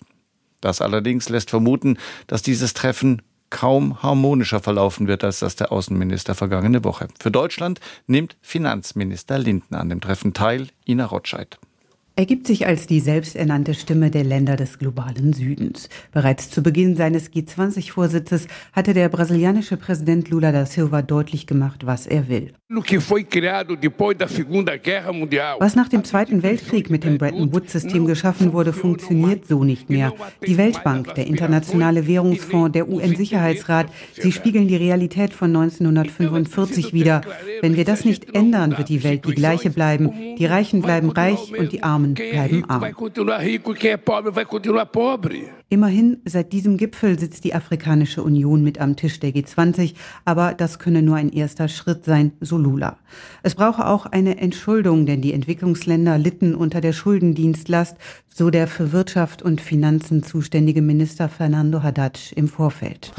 Das 0.62 0.82
allerdings 0.82 1.30
lässt 1.30 1.50
vermuten, 1.50 1.98
dass 2.28 2.42
dieses 2.42 2.74
Treffen 2.74 3.22
kaum 3.50 4.02
harmonischer 4.02 4.62
verlaufen 4.62 5.08
wird 5.08 5.24
als 5.24 5.40
das 5.40 5.56
der 5.58 5.72
Außenminister 5.72 6.36
vergangene 6.36 6.84
Woche. 6.84 7.10
Für 7.20 7.32
Deutschland 7.32 7.80
nimmt 8.08 8.38
Finanzminister 8.42 9.38
Lindner 9.38 9.82
an 9.82 9.90
dem 9.90 10.00
Treffen 10.00 10.34
teil, 10.34 10.70
Ina 10.88 11.06
Rotscheid 11.06 11.60
ergibt 12.22 12.46
sich 12.46 12.68
als 12.68 12.86
die 12.86 13.00
selbsternannte 13.00 13.74
Stimme 13.74 14.12
der 14.12 14.24
Länder 14.24 14.56
des 14.56 14.78
globalen 14.78 15.34
Südens. 15.34 15.90
Bereits 16.12 16.52
zu 16.52 16.62
Beginn 16.62 16.96
seines 16.96 17.34
G20-Vorsitzes 17.34 18.48
hatte 18.74 18.94
der 18.94 19.10
brasilianische 19.10 19.76
Präsident 19.76 20.30
Lula 20.30 20.52
da 20.52 20.68
Silva 20.68 21.02
deutlich 21.02 21.48
gemacht, 21.48 21.88
was 21.88 22.06
er 22.06 22.30
will. 22.30 22.54
Was 25.60 25.76
nach 25.76 25.90
dem 25.90 26.04
Zweiten 26.06 26.44
Weltkrieg 26.44 26.90
mit 26.92 27.04
dem 27.04 27.18
Bretton 27.18 27.52
Woods-System 27.52 28.06
geschaffen 28.06 28.54
wurde, 28.54 28.72
funktioniert 28.72 29.46
so 29.46 29.64
nicht 29.64 29.90
mehr. 29.90 30.14
Die 30.46 30.58
Weltbank, 30.58 31.16
der 31.16 31.28
Internationale 31.28 32.08
Währungsfonds, 32.08 32.72
der 32.72 32.88
UN-Sicherheitsrat, 32.88 33.88
sie 34.14 34.32
spiegeln 34.32 34.70
die 34.70 34.78
Realität 34.78 35.34
von 35.34 35.50
1945 35.54 36.94
wider. 36.94 37.22
Wenn 37.62 37.76
wir 37.76 37.84
das 37.84 38.06
nicht 38.06 38.34
ändern, 38.36 38.78
wird 38.78 38.88
die 38.88 39.04
Welt 39.04 39.26
die 39.26 39.34
gleiche 39.34 39.70
bleiben. 39.72 40.36
Die 40.38 40.46
Reichen 40.46 40.82
bleiben 40.82 41.10
reich 41.10 41.52
und 41.58 41.74
die 41.74 41.84
Armen 42.16 42.32
bleiben 42.32 42.70
arm. 42.70 42.82
Immerhin, 45.70 46.18
seit 46.26 46.52
diesem 46.52 46.76
Gipfel 46.76 47.18
sitzt 47.18 47.46
die 47.46 47.56
Afrikanische 47.56 48.24
Union 48.24 48.62
mit 48.62 48.82
am 48.82 48.98
Tisch 48.98 49.22
der 49.22 49.32
G20, 49.32 49.94
aber 50.26 50.54
das 50.54 50.80
könne 50.80 51.02
nur 51.02 51.16
ein 51.16 51.32
erster 51.32 51.70
Schritt 51.70 52.04
sein, 52.04 52.34
so 52.42 52.58
Lula. 52.58 52.98
Es 53.42 53.56
brauche 53.56 53.88
auch 53.88 54.06
eine 54.06 54.38
Entschuldung, 54.38 55.06
denn 55.06 55.22
die 55.22 55.32
Entwicklungsländer 55.32 56.18
litten 56.18 56.56
unter 56.56 56.82
der 56.82 56.92
Schuldendienstlast, 56.92 57.96
so 58.34 58.50
der 58.50 58.68
für 58.68 58.92
Wirtschaft 58.92 59.42
und 59.42 59.60
Finanzen 59.60 60.24
zuständige 60.24 60.82
Minister 60.82 61.28
Fernando 61.28 61.84
Haddad 61.84 62.32
im 62.36 62.48
Vorfeld. 62.48 63.12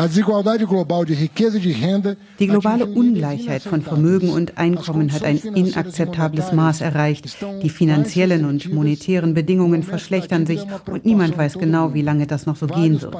Die 2.38 2.46
globale 2.46 2.86
Ungleichheit 2.86 3.62
von 3.62 3.82
Vermögen 3.82 4.30
und 4.30 4.58
Einkommen 4.58 5.12
hat 5.12 5.24
ein 5.24 5.36
inakzeptables 5.38 6.52
Maß 6.52 6.80
erreicht. 6.80 7.36
Die 7.62 7.68
finanziellen 7.68 8.44
und 8.46 8.71
monetären 8.72 9.34
Bedingungen 9.34 9.82
verschlechtern 9.82 10.46
sich 10.46 10.60
und 10.90 11.04
niemand 11.04 11.36
weiß 11.36 11.58
genau, 11.58 11.94
wie 11.94 12.02
lange 12.02 12.26
das 12.26 12.46
noch 12.46 12.56
so 12.56 12.66
gehen 12.66 13.00
wird. 13.00 13.16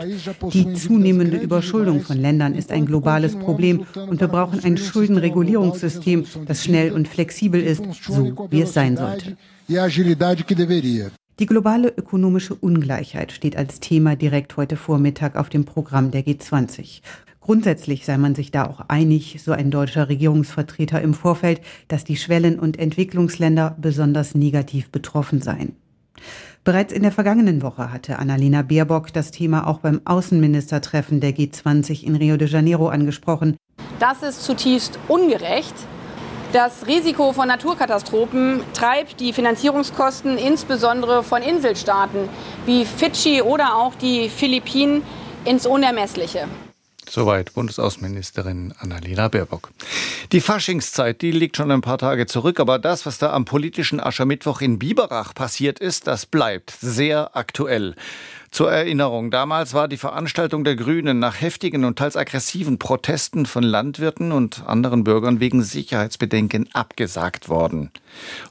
Die 0.53 0.73
zunehmende 0.75 1.37
Überschuldung 1.37 2.01
von 2.01 2.19
Ländern 2.19 2.55
ist 2.55 2.73
ein 2.73 2.87
globales 2.87 3.37
Problem 3.37 3.87
und 3.95 4.21
wir 4.21 4.29
brauchen 4.29 4.63
ein 4.65 4.77
Schuldenregulierungssystem, 4.77 6.25
das 6.47 6.65
schnell 6.65 6.93
und 6.93 7.09
flexibel 7.09 7.61
ist, 7.61 7.83
so 8.03 8.49
wie 8.51 8.63
es 8.63 8.73
sein 8.73 8.97
sollte. 8.97 9.37
Die 11.39 11.47
globale 11.47 11.89
ökonomische 11.89 12.55
Ungleichheit 12.55 13.33
steht 13.33 13.57
als 13.57 13.81
Thema 13.81 14.17
direkt 14.17 14.57
heute 14.57 14.77
Vormittag 14.77 15.35
auf 15.35 15.49
dem 15.49 15.65
Programm 15.65 16.11
der 16.11 16.25
G20. 16.25 17.01
Grundsätzlich 17.43 18.07
sei 18.07 18.19
man 18.19 18.37
sich 18.37 18.53
da 18.53 18.67
auch 18.67 18.83
einig, 18.87 19.41
so 19.45 19.51
ein 19.51 19.73
deutscher 19.73 20.09
Regierungsvertreter 20.09 21.03
im 21.03 21.13
Vorfeld, 21.13 21.61
dass 21.89 22.05
die 22.05 22.17
Schwellen- 22.17 22.61
und 22.61 22.79
Entwicklungsländer 22.79 23.77
besonders 23.81 24.37
negativ 24.37 24.91
betroffen 24.91 25.43
seien. 25.43 25.75
Bereits 26.63 26.93
in 26.93 27.03
der 27.03 27.11
vergangenen 27.11 27.61
Woche 27.61 27.93
hatte 27.93 28.21
Annalena 28.21 28.63
Baerbock 28.63 29.13
das 29.13 29.33
Thema 29.33 29.67
auch 29.67 29.81
beim 29.81 30.01
Außenministertreffen 30.05 31.19
der 31.19 31.33
G20 31.33 32.05
in 32.05 32.15
Rio 32.15 32.37
de 32.37 32.49
Janeiro 32.49 32.89
angesprochen. 32.89 33.57
Das 33.99 34.23
ist 34.23 34.45
zutiefst 34.45 35.01
ungerecht. 35.09 35.75
Das 36.53 36.87
Risiko 36.87 37.33
von 37.33 37.49
Naturkatastrophen 37.49 38.61
treibt 38.75 39.19
die 39.19 39.33
Finanzierungskosten 39.33 40.39
insbesondere 40.39 41.25
von 41.25 41.43
Inselstaaten 41.43 42.29
wie 42.67 42.85
Fidschi 42.85 43.43
oder 43.43 43.75
auch 43.75 43.97
die 43.97 44.29
Philippinen 44.29 45.03
ins 45.45 45.67
Unermessliche. 45.67 46.47
Soweit 47.09 47.53
Bundesaußenministerin 47.55 48.75
Annalena 48.79 49.29
Baerbock. 49.29 49.71
Die 50.33 50.41
Faschingszeit, 50.41 51.21
die 51.21 51.33
liegt 51.33 51.57
schon 51.57 51.71
ein 51.71 51.81
paar 51.81 51.99
Tage 51.99 52.27
zurück, 52.27 52.61
aber 52.61 52.79
das, 52.79 53.05
was 53.05 53.19
da 53.19 53.33
am 53.33 53.45
politischen 53.45 54.01
Aschermittwoch 54.01 54.61
in 54.61 54.79
Biberach 54.79 55.35
passiert 55.35 55.79
ist, 55.79 56.07
das 56.07 56.27
bleibt 56.27 56.71
sehr 56.71 57.37
aktuell. 57.37 57.95
Zur 58.53 58.71
Erinnerung, 58.71 59.31
damals 59.31 59.73
war 59.73 59.89
die 59.89 59.97
Veranstaltung 59.97 60.63
der 60.63 60.77
Grünen 60.77 61.19
nach 61.19 61.41
heftigen 61.41 61.87
und 61.87 61.99
teils 61.99 62.19
aggressiven 62.19 62.79
Protesten 62.79 63.47
von 63.47 63.63
Landwirten 63.63 64.31
und 64.31 64.67
anderen 64.67 65.05
Bürgern 65.05 65.41
wegen 65.41 65.63
Sicherheitsbedenken 65.63 66.69
abgesagt 66.75 67.49
worden. 67.49 67.91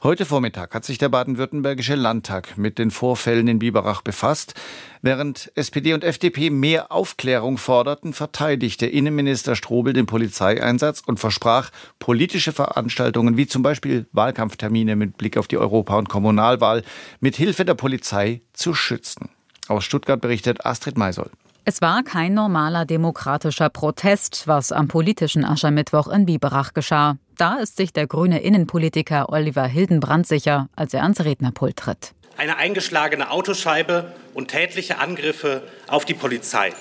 Heute 0.02 0.24
Vormittag 0.24 0.74
hat 0.74 0.84
sich 0.84 0.98
der 0.98 1.08
baden-württembergische 1.08 1.94
Landtag 1.94 2.58
mit 2.58 2.80
den 2.80 2.90
Vorfällen 2.90 3.46
in 3.46 3.60
Biberach 3.60 4.02
befasst. 4.02 4.54
Während 5.02 5.52
SPD 5.54 5.94
und 5.94 6.02
FDP 6.02 6.50
mehr 6.50 6.90
Aufklärung 6.90 7.56
forderten, 7.56 8.12
verteidigte 8.12 8.86
Innenminister 8.86 9.54
Strobel 9.54 9.92
den 9.92 10.06
Polizeieinsatz 10.06 11.00
und 11.06 11.20
versprach, 11.20 11.70
politische 12.00 12.50
Veranstaltungen 12.50 13.36
wie 13.36 13.46
zum 13.46 13.62
Beispiel 13.62 14.06
Wahlkampftermine 14.10 14.96
mit 14.96 15.16
Blick 15.16 15.36
auf 15.36 15.46
die 15.46 15.58
Europa- 15.58 15.96
und 15.98 16.08
Kommunalwahl 16.08 16.82
mit 17.20 17.36
Hilfe 17.36 17.64
der 17.64 17.74
Polizei 17.74 18.40
zu 18.52 18.74
schützen. 18.74 19.30
Aus 19.68 19.84
Stuttgart 19.84 20.20
berichtet 20.20 20.66
Astrid 20.66 20.96
Meisoll. 20.96 21.30
Es 21.64 21.80
war 21.80 22.02
kein 22.02 22.34
normaler 22.34 22.84
demokratischer 22.84 23.70
Protest, 23.70 24.48
was 24.48 24.72
am 24.72 24.88
politischen 24.88 25.44
Aschermittwoch 25.44 26.08
in 26.08 26.26
Biberach 26.26 26.74
geschah. 26.74 27.18
Da 27.36 27.58
ist 27.58 27.76
sich 27.76 27.92
der 27.92 28.08
grüne 28.08 28.40
Innenpolitiker 28.40 29.28
Oliver 29.28 29.66
Hildenbrand 29.66 30.26
sicher, 30.26 30.68
als 30.74 30.92
er 30.92 31.04
ans 31.04 31.20
Rednerpult 31.20 31.76
tritt. 31.76 32.14
Eine 32.36 32.56
eingeschlagene 32.56 33.30
Autoscheibe 33.30 34.12
und 34.34 34.48
tätliche 34.48 34.98
Angriffe 34.98 35.62
auf 35.86 36.04
die 36.04 36.14
Polizei. 36.14 36.72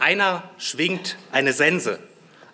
Einer 0.00 0.42
schwingt 0.58 1.16
eine 1.30 1.52
Sense, 1.52 2.00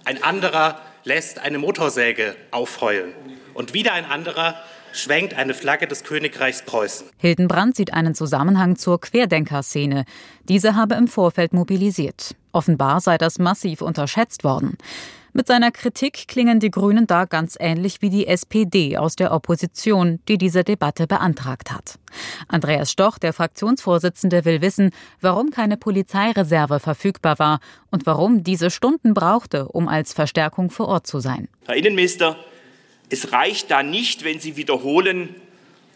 ein 0.04 0.22
anderer 0.22 0.80
lässt 1.04 1.38
eine 1.38 1.58
Motorsäge 1.58 2.36
aufheulen 2.50 3.14
und 3.54 3.72
wieder 3.72 3.94
ein 3.94 4.04
anderer 4.04 4.54
schwenkt 4.92 5.34
eine 5.34 5.54
Flagge 5.54 5.86
des 5.86 6.04
Königreichs 6.04 6.62
Preußen. 6.62 7.06
Hildenbrand 7.18 7.76
sieht 7.76 7.92
einen 7.92 8.14
Zusammenhang 8.14 8.76
zur 8.76 9.00
Querdenkerszene. 9.00 10.04
Diese 10.48 10.74
habe 10.74 10.94
im 10.94 11.08
Vorfeld 11.08 11.52
mobilisiert. 11.52 12.34
Offenbar 12.52 13.00
sei 13.00 13.18
das 13.18 13.38
massiv 13.38 13.82
unterschätzt 13.82 14.44
worden. 14.44 14.76
Mit 15.32 15.46
seiner 15.46 15.70
Kritik 15.70 16.26
klingen 16.26 16.58
die 16.58 16.70
Grünen 16.70 17.06
da 17.06 17.24
ganz 17.24 17.56
ähnlich 17.60 18.02
wie 18.02 18.10
die 18.10 18.26
SPD 18.26 18.96
aus 18.96 19.14
der 19.14 19.30
Opposition, 19.32 20.20
die 20.26 20.38
diese 20.38 20.64
Debatte 20.64 21.06
beantragt 21.06 21.70
hat. 21.70 21.98
Andreas 22.48 22.90
Stoch, 22.90 23.18
der 23.18 23.32
Fraktionsvorsitzende, 23.32 24.44
will 24.44 24.62
wissen, 24.62 24.90
warum 25.20 25.50
keine 25.50 25.76
Polizeireserve 25.76 26.80
verfügbar 26.80 27.38
war 27.38 27.60
und 27.90 28.06
warum 28.06 28.42
diese 28.42 28.70
Stunden 28.70 29.14
brauchte, 29.14 29.68
um 29.68 29.86
als 29.86 30.12
Verstärkung 30.12 30.70
vor 30.70 30.88
Ort 30.88 31.06
zu 31.06 31.20
sein. 31.20 31.48
Herr 31.66 31.76
Innenminister, 31.76 32.36
es 33.10 33.32
reicht 33.32 33.70
da 33.70 33.82
nicht, 33.82 34.24
wenn 34.24 34.40
Sie 34.40 34.56
wiederholen, 34.56 35.34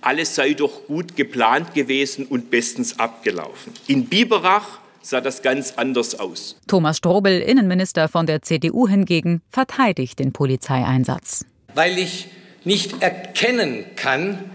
alles 0.00 0.35
sei 0.35 0.54
doch 0.54 0.87
gut 0.87 1.16
geplant 1.16 1.75
gewesen 1.75 2.26
und 2.26 2.50
bestens 2.50 2.99
abgelaufen. 2.99 3.73
In 3.87 4.07
Biberach 4.07 4.81
sah 5.00 5.21
das 5.21 5.42
ganz 5.42 5.75
anders 5.76 6.19
aus. 6.19 6.57
Thomas 6.66 6.99
Strobel, 6.99 7.40
Innenminister 7.40 8.09
von 8.09 8.26
der 8.26 8.42
CDU 8.42 8.88
hingegen, 8.88 9.42
verteidigt 9.50 10.19
den 10.19 10.33
Polizeieinsatz. 10.33 11.45
Weil 11.75 11.99
ich 11.99 12.28
nicht 12.64 13.02
erkennen 13.02 13.85
kann, 13.97 14.50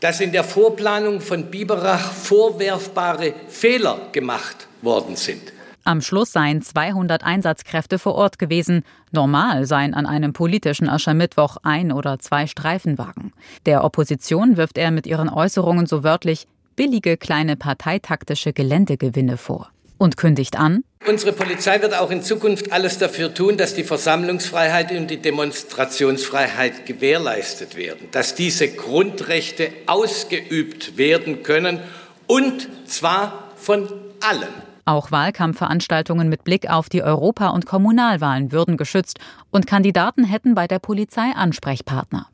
dass 0.00 0.20
in 0.20 0.32
der 0.32 0.44
Vorplanung 0.44 1.20
von 1.20 1.50
Biberach 1.50 2.12
vorwerfbare 2.12 3.34
Fehler 3.48 4.08
gemacht 4.12 4.68
worden 4.82 5.16
sind. 5.16 5.53
Am 5.86 6.00
Schluss 6.00 6.32
seien 6.32 6.62
200 6.62 7.24
Einsatzkräfte 7.24 7.98
vor 7.98 8.14
Ort 8.14 8.38
gewesen. 8.38 8.84
Normal 9.12 9.66
seien 9.66 9.92
an 9.92 10.06
einem 10.06 10.32
politischen 10.32 10.88
Aschermittwoch 10.88 11.58
ein 11.62 11.92
oder 11.92 12.18
zwei 12.18 12.46
Streifenwagen. 12.46 13.34
Der 13.66 13.84
Opposition 13.84 14.56
wirft 14.56 14.78
er 14.78 14.90
mit 14.90 15.06
ihren 15.06 15.28
Äußerungen 15.28 15.84
so 15.84 16.02
wörtlich 16.02 16.46
billige 16.74 17.18
kleine 17.18 17.56
parteitaktische 17.56 18.54
Geländegewinne 18.54 19.36
vor. 19.36 19.70
Und 19.98 20.16
kündigt 20.16 20.58
an, 20.58 20.84
Unsere 21.06 21.34
Polizei 21.34 21.82
wird 21.82 21.92
auch 21.92 22.10
in 22.10 22.22
Zukunft 22.22 22.72
alles 22.72 22.96
dafür 22.96 23.34
tun, 23.34 23.58
dass 23.58 23.74
die 23.74 23.84
Versammlungsfreiheit 23.84 24.90
und 24.92 25.10
die 25.10 25.20
Demonstrationsfreiheit 25.20 26.86
gewährleistet 26.86 27.76
werden, 27.76 28.08
dass 28.10 28.34
diese 28.34 28.68
Grundrechte 28.68 29.70
ausgeübt 29.84 30.96
werden 30.96 31.42
können, 31.42 31.80
und 32.26 32.66
zwar 32.86 33.50
von 33.56 33.86
allen. 34.20 34.73
Auch 34.86 35.10
Wahlkampfveranstaltungen 35.10 36.28
mit 36.28 36.44
Blick 36.44 36.68
auf 36.68 36.88
die 36.88 37.02
Europa- 37.02 37.48
und 37.48 37.64
Kommunalwahlen 37.64 38.52
würden 38.52 38.76
geschützt 38.76 39.18
und 39.50 39.66
Kandidaten 39.66 40.24
hätten 40.24 40.54
bei 40.54 40.66
der 40.66 40.78
Polizei 40.78 41.32
Ansprechpartner. 41.34 42.28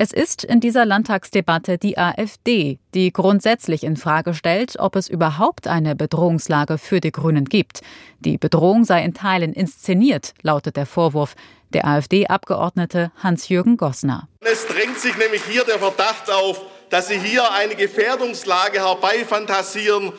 Es 0.00 0.12
ist 0.12 0.44
in 0.44 0.60
dieser 0.60 0.84
Landtagsdebatte 0.84 1.76
die 1.76 1.98
AfD, 1.98 2.78
die 2.94 3.12
grundsätzlich 3.12 3.82
in 3.82 3.96
Frage 3.96 4.32
stellt, 4.32 4.78
ob 4.78 4.94
es 4.94 5.08
überhaupt 5.08 5.66
eine 5.66 5.96
Bedrohungslage 5.96 6.78
für 6.78 7.00
die 7.00 7.10
Grünen 7.10 7.46
gibt. 7.46 7.80
Die 8.20 8.38
Bedrohung 8.38 8.84
sei 8.84 9.02
in 9.02 9.12
Teilen 9.12 9.52
inszeniert, 9.52 10.34
lautet 10.42 10.76
der 10.76 10.86
Vorwurf 10.86 11.34
der 11.72 11.84
AfD-Abgeordnete 11.84 13.10
Hans-Jürgen 13.22 13.76
Gossner. 13.76 14.28
Es 14.40 14.68
drängt 14.68 15.00
sich 15.00 15.16
nämlich 15.18 15.42
hier 15.44 15.64
der 15.64 15.80
Verdacht 15.80 16.30
auf, 16.30 16.64
dass 16.90 17.08
Sie 17.08 17.18
hier 17.18 17.52
eine 17.52 17.74
Gefährdungslage 17.74 18.78
herbeifantasieren, 18.86 20.12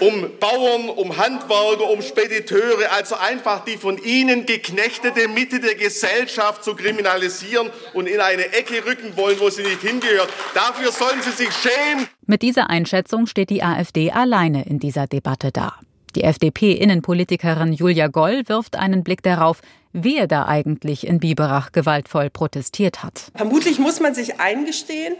um 0.00 0.38
Bauern, 0.38 0.88
um 0.88 1.16
Handwerker, 1.16 1.90
um 1.90 2.02
Spediteure, 2.02 2.90
also 2.92 3.16
einfach 3.16 3.64
die 3.64 3.76
von 3.76 3.98
ihnen 3.98 4.46
geknechtete 4.46 5.28
Mitte 5.28 5.60
der 5.60 5.74
Gesellschaft 5.74 6.64
zu 6.64 6.74
kriminalisieren 6.74 7.70
und 7.94 8.06
in 8.06 8.20
eine 8.20 8.52
Ecke 8.52 8.84
rücken 8.84 9.16
wollen, 9.16 9.38
wo 9.40 9.50
sie 9.50 9.62
nicht 9.62 9.82
hingehört. 9.82 10.28
Dafür 10.54 10.92
sollen 10.92 11.20
sie 11.22 11.32
sich 11.32 11.50
schämen. 11.52 12.08
Mit 12.26 12.42
dieser 12.42 12.70
Einschätzung 12.70 13.26
steht 13.26 13.50
die 13.50 13.62
AfD 13.62 14.10
alleine 14.10 14.64
in 14.66 14.78
dieser 14.78 15.06
Debatte 15.06 15.50
da. 15.52 15.74
Die 16.16 16.24
FDP-Innenpolitikerin 16.24 17.72
Julia 17.72 18.08
Goll 18.08 18.42
wirft 18.46 18.76
einen 18.76 19.04
Blick 19.04 19.22
darauf, 19.22 19.60
wer 19.92 20.26
da 20.26 20.46
eigentlich 20.46 21.06
in 21.06 21.18
Biberach 21.18 21.72
gewaltvoll 21.72 22.30
protestiert 22.30 23.02
hat. 23.02 23.30
Vermutlich 23.34 23.78
muss 23.78 24.00
man 24.00 24.14
sich 24.14 24.40
eingestehen, 24.40 25.14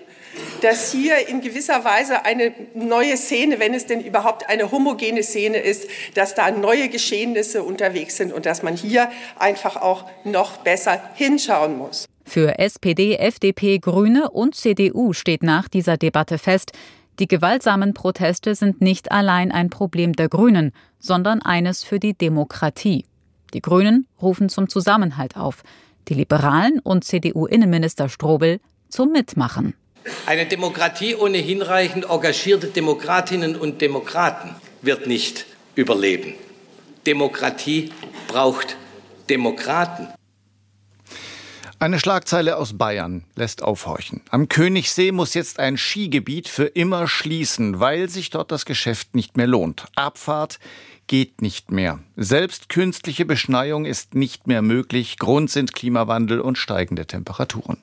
dass 0.62 0.92
hier 0.92 1.28
in 1.28 1.40
gewisser 1.40 1.84
Weise 1.84 2.24
eine 2.24 2.52
neue 2.74 3.16
Szene, 3.16 3.58
wenn 3.58 3.74
es 3.74 3.86
denn 3.86 4.00
überhaupt 4.00 4.48
eine 4.48 4.70
homogene 4.70 5.22
Szene 5.22 5.58
ist, 5.58 5.88
dass 6.14 6.34
da 6.34 6.50
neue 6.50 6.88
Geschehnisse 6.88 7.62
unterwegs 7.62 8.16
sind 8.16 8.32
und 8.32 8.46
dass 8.46 8.62
man 8.62 8.76
hier 8.76 9.10
einfach 9.38 9.76
auch 9.76 10.04
noch 10.24 10.58
besser 10.58 11.02
hinschauen 11.14 11.78
muss. 11.78 12.06
Für 12.24 12.60
SPD, 12.60 13.16
FDP, 13.16 13.78
Grüne 13.78 14.30
und 14.30 14.54
CDU 14.54 15.12
steht 15.14 15.42
nach 15.42 15.68
dieser 15.68 15.96
Debatte 15.96 16.38
fest, 16.38 16.72
die 17.20 17.28
gewaltsamen 17.28 17.92
Proteste 17.92 18.54
sind 18.54 18.80
nicht 18.80 19.12
allein 19.12 19.52
ein 19.52 19.68
Problem 19.68 20.14
der 20.14 20.30
Grünen, 20.30 20.72
sondern 20.98 21.42
eines 21.42 21.84
für 21.84 22.00
die 22.00 22.14
Demokratie. 22.14 23.04
Die 23.52 23.60
Grünen 23.60 24.06
rufen 24.20 24.48
zum 24.48 24.68
Zusammenhalt 24.70 25.36
auf, 25.36 25.62
die 26.08 26.14
Liberalen 26.14 26.78
und 26.78 27.04
CDU-Innenminister 27.04 28.08
Strobel 28.08 28.58
zum 28.88 29.12
Mitmachen. 29.12 29.74
Eine 30.26 30.46
Demokratie 30.46 31.14
ohne 31.14 31.36
hinreichend 31.36 32.06
engagierte 32.08 32.68
Demokratinnen 32.68 33.54
und 33.54 33.82
Demokraten 33.82 34.54
wird 34.80 35.06
nicht 35.06 35.44
überleben. 35.74 36.32
Demokratie 37.06 37.90
braucht 38.28 38.76
Demokraten. 39.28 40.08
Eine 41.82 41.98
Schlagzeile 41.98 42.58
aus 42.58 42.76
Bayern 42.76 43.24
lässt 43.36 43.62
aufhorchen. 43.62 44.20
Am 44.28 44.50
Königssee 44.50 45.12
muss 45.12 45.32
jetzt 45.32 45.58
ein 45.58 45.78
Skigebiet 45.78 46.46
für 46.46 46.66
immer 46.66 47.08
schließen, 47.08 47.80
weil 47.80 48.10
sich 48.10 48.28
dort 48.28 48.52
das 48.52 48.66
Geschäft 48.66 49.14
nicht 49.14 49.38
mehr 49.38 49.46
lohnt. 49.46 49.86
Abfahrt 49.96 50.58
geht 51.06 51.40
nicht 51.40 51.70
mehr. 51.70 51.98
Selbst 52.16 52.68
künstliche 52.68 53.24
Beschneiung 53.24 53.86
ist 53.86 54.14
nicht 54.14 54.46
mehr 54.46 54.60
möglich. 54.60 55.18
Grund 55.18 55.50
sind 55.50 55.72
Klimawandel 55.72 56.42
und 56.42 56.58
steigende 56.58 57.06
Temperaturen. 57.06 57.78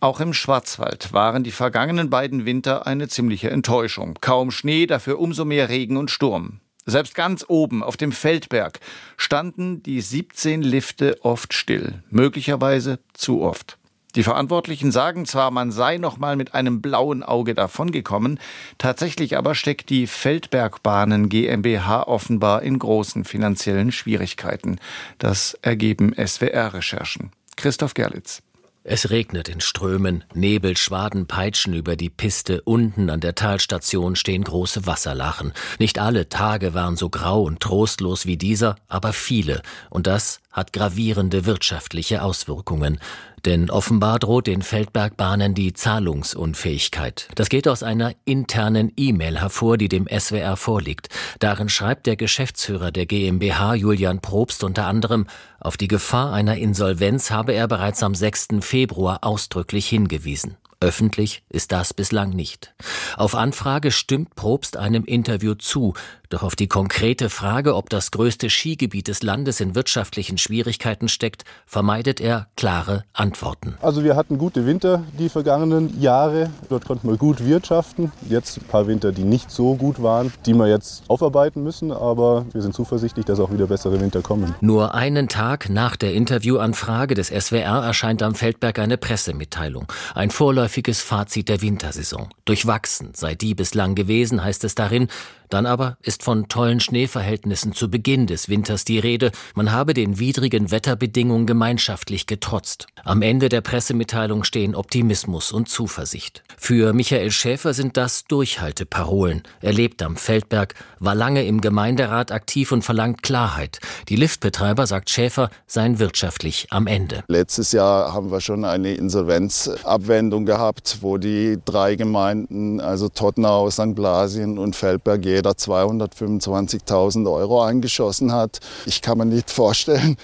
Auch 0.00 0.18
im 0.18 0.34
Schwarzwald 0.34 1.12
waren 1.12 1.44
die 1.44 1.52
vergangenen 1.52 2.10
beiden 2.10 2.44
Winter 2.44 2.88
eine 2.88 3.06
ziemliche 3.06 3.50
Enttäuschung. 3.50 4.18
Kaum 4.20 4.50
Schnee, 4.50 4.84
dafür 4.86 5.20
umso 5.20 5.44
mehr 5.44 5.68
Regen 5.68 5.96
und 5.96 6.10
Sturm. 6.10 6.58
Selbst 6.86 7.16
ganz 7.16 7.44
oben 7.48 7.82
auf 7.82 7.96
dem 7.96 8.12
Feldberg 8.12 8.78
standen 9.16 9.82
die 9.82 10.00
17 10.00 10.62
Lifte 10.62 11.18
oft 11.22 11.52
still, 11.52 12.02
möglicherweise 12.10 13.00
zu 13.12 13.42
oft. 13.42 13.76
Die 14.14 14.22
Verantwortlichen 14.22 14.92
sagen 14.92 15.26
zwar, 15.26 15.50
man 15.50 15.72
sei 15.72 15.98
noch 15.98 16.16
mal 16.16 16.36
mit 16.36 16.54
einem 16.54 16.80
blauen 16.80 17.22
Auge 17.22 17.54
davongekommen, 17.54 18.40
tatsächlich 18.78 19.36
aber 19.36 19.54
steckt 19.54 19.90
die 19.90 20.06
Feldbergbahnen 20.06 21.28
GmbH 21.28 22.04
offenbar 22.04 22.62
in 22.62 22.78
großen 22.78 23.24
finanziellen 23.24 23.92
Schwierigkeiten. 23.92 24.78
Das 25.18 25.58
ergeben 25.60 26.14
SWR-Recherchen. 26.14 27.30
Christoph 27.56 27.92
Gerlitz. 27.92 28.42
Es 28.88 29.10
regnet 29.10 29.48
in 29.48 29.60
Strömen, 29.60 30.22
Nebelschwaden 30.32 31.26
peitschen 31.26 31.74
über 31.74 31.96
die 31.96 32.08
Piste, 32.08 32.62
unten 32.62 33.10
an 33.10 33.18
der 33.18 33.34
Talstation 33.34 34.14
stehen 34.14 34.44
große 34.44 34.86
Wasserlachen. 34.86 35.52
Nicht 35.80 35.98
alle 35.98 36.28
Tage 36.28 36.72
waren 36.72 36.96
so 36.96 37.10
grau 37.10 37.42
und 37.42 37.58
trostlos 37.58 38.26
wie 38.26 38.36
dieser, 38.36 38.76
aber 38.86 39.12
viele, 39.12 39.62
und 39.90 40.06
das 40.06 40.38
hat 40.52 40.72
gravierende 40.72 41.46
wirtschaftliche 41.46 42.22
Auswirkungen. 42.22 43.00
Denn 43.46 43.70
offenbar 43.70 44.18
droht 44.18 44.48
den 44.48 44.60
Feldbergbahnen 44.60 45.54
die 45.54 45.72
Zahlungsunfähigkeit. 45.72 47.28
Das 47.36 47.48
geht 47.48 47.68
aus 47.68 47.84
einer 47.84 48.12
internen 48.24 48.92
E-Mail 48.96 49.40
hervor, 49.40 49.78
die 49.78 49.88
dem 49.88 50.08
SWR 50.08 50.56
vorliegt. 50.56 51.10
Darin 51.38 51.68
schreibt 51.68 52.06
der 52.06 52.16
Geschäftsführer 52.16 52.90
der 52.90 53.06
GmbH 53.06 53.76
Julian 53.76 54.20
Probst 54.20 54.64
unter 54.64 54.86
anderem, 54.86 55.28
auf 55.60 55.76
die 55.76 55.86
Gefahr 55.86 56.32
einer 56.32 56.56
Insolvenz 56.56 57.30
habe 57.30 57.52
er 57.52 57.68
bereits 57.68 58.02
am 58.02 58.16
6. 58.16 58.48
Februar 58.62 59.20
ausdrücklich 59.22 59.88
hingewiesen. 59.88 60.56
Öffentlich 60.80 61.42
ist 61.48 61.72
das 61.72 61.94
bislang 61.94 62.30
nicht. 62.30 62.74
Auf 63.16 63.34
Anfrage 63.34 63.90
stimmt 63.92 64.34
Probst 64.34 64.76
einem 64.76 65.04
Interview 65.04 65.54
zu, 65.54 65.94
doch 66.28 66.42
auf 66.42 66.56
die 66.56 66.66
konkrete 66.66 67.30
Frage, 67.30 67.74
ob 67.74 67.90
das 67.90 68.10
größte 68.10 68.50
Skigebiet 68.50 69.08
des 69.08 69.22
Landes 69.22 69.60
in 69.60 69.74
wirtschaftlichen 69.74 70.38
Schwierigkeiten 70.38 71.08
steckt, 71.08 71.44
vermeidet 71.66 72.20
er 72.20 72.48
klare 72.56 73.04
Antworten. 73.12 73.76
Also 73.80 74.02
wir 74.02 74.16
hatten 74.16 74.38
gute 74.38 74.66
Winter 74.66 75.04
die 75.18 75.28
vergangenen 75.28 76.00
Jahre. 76.00 76.50
Dort 76.68 76.84
konnten 76.84 77.08
wir 77.08 77.16
gut 77.16 77.44
wirtschaften. 77.44 78.12
Jetzt 78.28 78.58
ein 78.58 78.64
paar 78.64 78.86
Winter, 78.86 79.12
die 79.12 79.24
nicht 79.24 79.50
so 79.50 79.74
gut 79.74 80.02
waren, 80.02 80.32
die 80.46 80.54
wir 80.54 80.68
jetzt 80.68 81.04
aufarbeiten 81.08 81.62
müssen. 81.62 81.92
Aber 81.92 82.46
wir 82.52 82.62
sind 82.62 82.74
zuversichtlich, 82.74 83.24
dass 83.24 83.38
auch 83.38 83.52
wieder 83.52 83.66
bessere 83.66 84.00
Winter 84.00 84.22
kommen. 84.22 84.54
Nur 84.60 84.94
einen 84.94 85.28
Tag 85.28 85.68
nach 85.68 85.96
der 85.96 86.14
Interviewanfrage 86.14 87.14
des 87.14 87.28
SWR 87.28 87.84
erscheint 87.84 88.22
am 88.22 88.34
Feldberg 88.34 88.78
eine 88.78 88.96
Pressemitteilung. 88.96 89.86
Ein 90.14 90.30
vorläufiges 90.30 91.00
Fazit 91.02 91.48
der 91.48 91.62
Wintersaison. 91.62 92.28
Durchwachsen 92.44 93.10
sei 93.14 93.34
die 93.34 93.54
bislang 93.54 93.94
gewesen, 93.94 94.42
heißt 94.42 94.64
es 94.64 94.74
darin. 94.74 95.08
Dann 95.48 95.66
aber 95.66 95.96
ist 96.02 96.22
von 96.22 96.48
tollen 96.48 96.80
Schneeverhältnissen 96.80 97.72
zu 97.72 97.90
Beginn 97.90 98.26
des 98.26 98.48
Winters 98.48 98.84
die 98.84 98.98
Rede, 98.98 99.30
man 99.54 99.72
habe 99.72 99.94
den 99.94 100.18
widrigen 100.18 100.70
Wetterbedingungen 100.70 101.46
gemeinschaftlich 101.46 102.26
getrotzt. 102.26 102.86
Am 103.04 103.22
Ende 103.22 103.48
der 103.48 103.60
Pressemitteilung 103.60 104.44
stehen 104.44 104.74
Optimismus 104.74 105.52
und 105.52 105.68
Zuversicht. 105.68 106.42
Für 106.56 106.92
Michael 106.92 107.30
Schäfer 107.30 107.74
sind 107.74 107.96
das 107.96 108.24
Durchhalteparolen. 108.24 109.42
Er 109.60 109.72
lebt 109.72 110.02
am 110.02 110.16
Feldberg, 110.16 110.74
war 110.98 111.14
lange 111.14 111.46
im 111.46 111.60
Gemeinderat 111.60 112.32
aktiv 112.32 112.72
und 112.72 112.82
verlangt 112.82 113.22
Klarheit. 113.22 113.78
Die 114.08 114.16
Liftbetreiber, 114.16 114.86
sagt 114.86 115.10
Schäfer, 115.10 115.50
seien 115.66 115.98
wirtschaftlich 115.98 116.66
am 116.70 116.86
Ende. 116.86 117.24
Letztes 117.28 117.72
Jahr 117.72 118.12
haben 118.12 118.30
wir 118.30 118.40
schon 118.40 118.64
eine 118.64 118.94
Insolvenzabwendung 118.94 120.46
gehabt, 120.46 120.98
wo 121.00 121.18
die 121.18 121.58
drei 121.64 121.94
Gemeinden, 121.94 122.80
also 122.80 123.08
Tottenau, 123.08 123.70
St. 123.70 123.94
Blasien 123.94 124.58
und 124.58 124.74
Feldberg, 124.74 125.22
jeder 125.36 125.52
225.000 125.52 127.30
Euro 127.30 127.62
eingeschossen 127.62 128.32
hat. 128.32 128.60
Ich 128.86 129.02
kann 129.02 129.18
mir 129.18 129.26
nicht 129.26 129.50
vorstellen, 129.50 130.16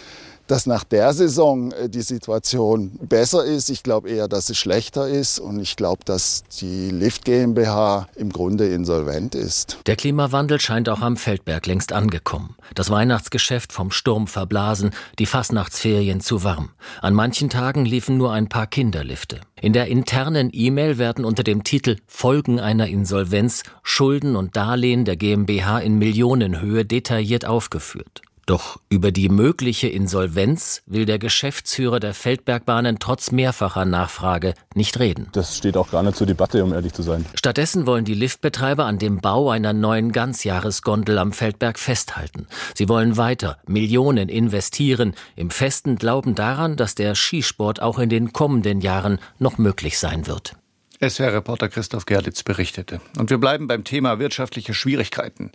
dass 0.53 0.67
nach 0.67 0.85
der 0.85 1.15
Saison 1.15 1.73
äh, 1.73 1.89
die 1.89 2.03
Situation 2.03 2.93
besser 3.01 3.43
ist. 3.43 3.71
Ich 3.71 3.83
glaube 3.83 4.11
eher, 4.11 4.29
dass 4.29 4.51
es 4.51 4.59
schlechter 4.59 5.09
ist 5.09 5.39
und 5.39 5.59
ich 5.61 5.77
glaube, 5.77 6.05
dass 6.05 6.45
die 6.61 6.91
Lift 6.91 7.25
GmbH 7.25 8.07
im 8.17 8.31
Grunde 8.31 8.67
insolvent 8.67 9.35
ist. 9.35 9.79
Der 9.87 9.97
Klimawandel 9.97 10.61
scheint 10.61 10.91
auch 10.91 11.01
am 11.01 11.17
Feldberg 11.17 11.65
längst 11.65 11.95
angekommen. 11.95 12.55
Das 12.75 12.91
Weihnachtsgeschäft 12.91 13.73
vom 13.73 13.91
Sturm 13.91 14.27
verblasen, 14.27 14.91
die 15.19 15.25
Fastnachtsferien 15.25 16.21
zu 16.21 16.45
warm. 16.45 16.69
An 17.01 17.15
manchen 17.15 17.49
Tagen 17.49 17.87
liefen 17.87 18.19
nur 18.19 18.33
ein 18.33 18.51
paar 18.51 18.67
Kinderlifte. 18.67 19.41
In 19.59 19.73
der 19.73 19.87
internen 19.87 20.51
E-Mail 20.53 20.99
werden 20.99 21.25
unter 21.25 21.45
dem 21.45 21.65
Titel 21.65 21.97
Folgen 22.07 22.61
einer 22.61 22.89
Insolvenz 22.89 23.63
Schulden 23.83 24.37
und 24.37 24.55
Darlehen 24.55 25.07
der 25.07 25.17
GmbH 25.17 25.79
in 25.79 25.95
Millionenhöhe 25.95 26.85
detailliert 26.85 27.47
aufgeführt. 27.47 28.21
Doch 28.47 28.81
über 28.89 29.13
die 29.13 29.29
mögliche 29.29 29.89
Insolvenz 29.89 30.83
will 30.87 31.07
der 31.07 31.19
Geschäftsführer 31.21 32.01
der 32.01 32.13
Feldbergbahnen 32.13 32.99
trotz 32.99 33.31
mehrfacher 33.31 33.85
Nachfrage 33.85 34.55
nicht 34.75 34.99
reden. 34.99 35.29
Das 35.33 35.57
steht 35.57 35.77
auch 35.77 35.91
gar 35.91 36.03
nicht 36.03 36.17
zur 36.17 36.27
Debatte, 36.27 36.65
um 36.65 36.73
ehrlich 36.73 36.93
zu 36.93 37.03
sein. 37.03 37.25
Stattdessen 37.35 37.87
wollen 37.87 38.05
die 38.05 38.15
Liftbetreiber 38.15 38.85
an 38.85 38.99
dem 38.99 39.21
Bau 39.21 39.51
einer 39.51 39.73
neuen 39.73 40.11
Ganzjahresgondel 40.11 41.19
am 41.19 41.33
Feldberg 41.33 41.79
festhalten. 41.79 42.49
Sie 42.75 42.89
wollen 42.89 43.17
weiter 43.17 43.59
Millionen 43.67 44.29
investieren, 44.29 45.15
im 45.37 45.51
festen 45.51 45.97
Glauben 45.97 46.35
daran, 46.35 46.77
dass 46.77 46.97
der 46.97 47.15
Skisport 47.15 47.81
auch 47.81 47.99
in 47.99 48.09
den 48.09 48.33
kommenden 48.33 48.81
Jahren 48.81 49.19
noch 49.39 49.59
möglich 49.59 49.99
sein 49.99 50.27
wird. 50.27 50.57
SWR-Reporter 51.03 51.69
Christoph 51.69 52.07
Gerlitz 52.07 52.45
berichtete. 52.45 53.01
Und 53.19 53.31
wir 53.31 53.39
bleiben 53.39 53.67
beim 53.67 53.83
Thema 53.83 54.21
wirtschaftliche 54.21 54.73
Schwierigkeiten. 54.73 55.51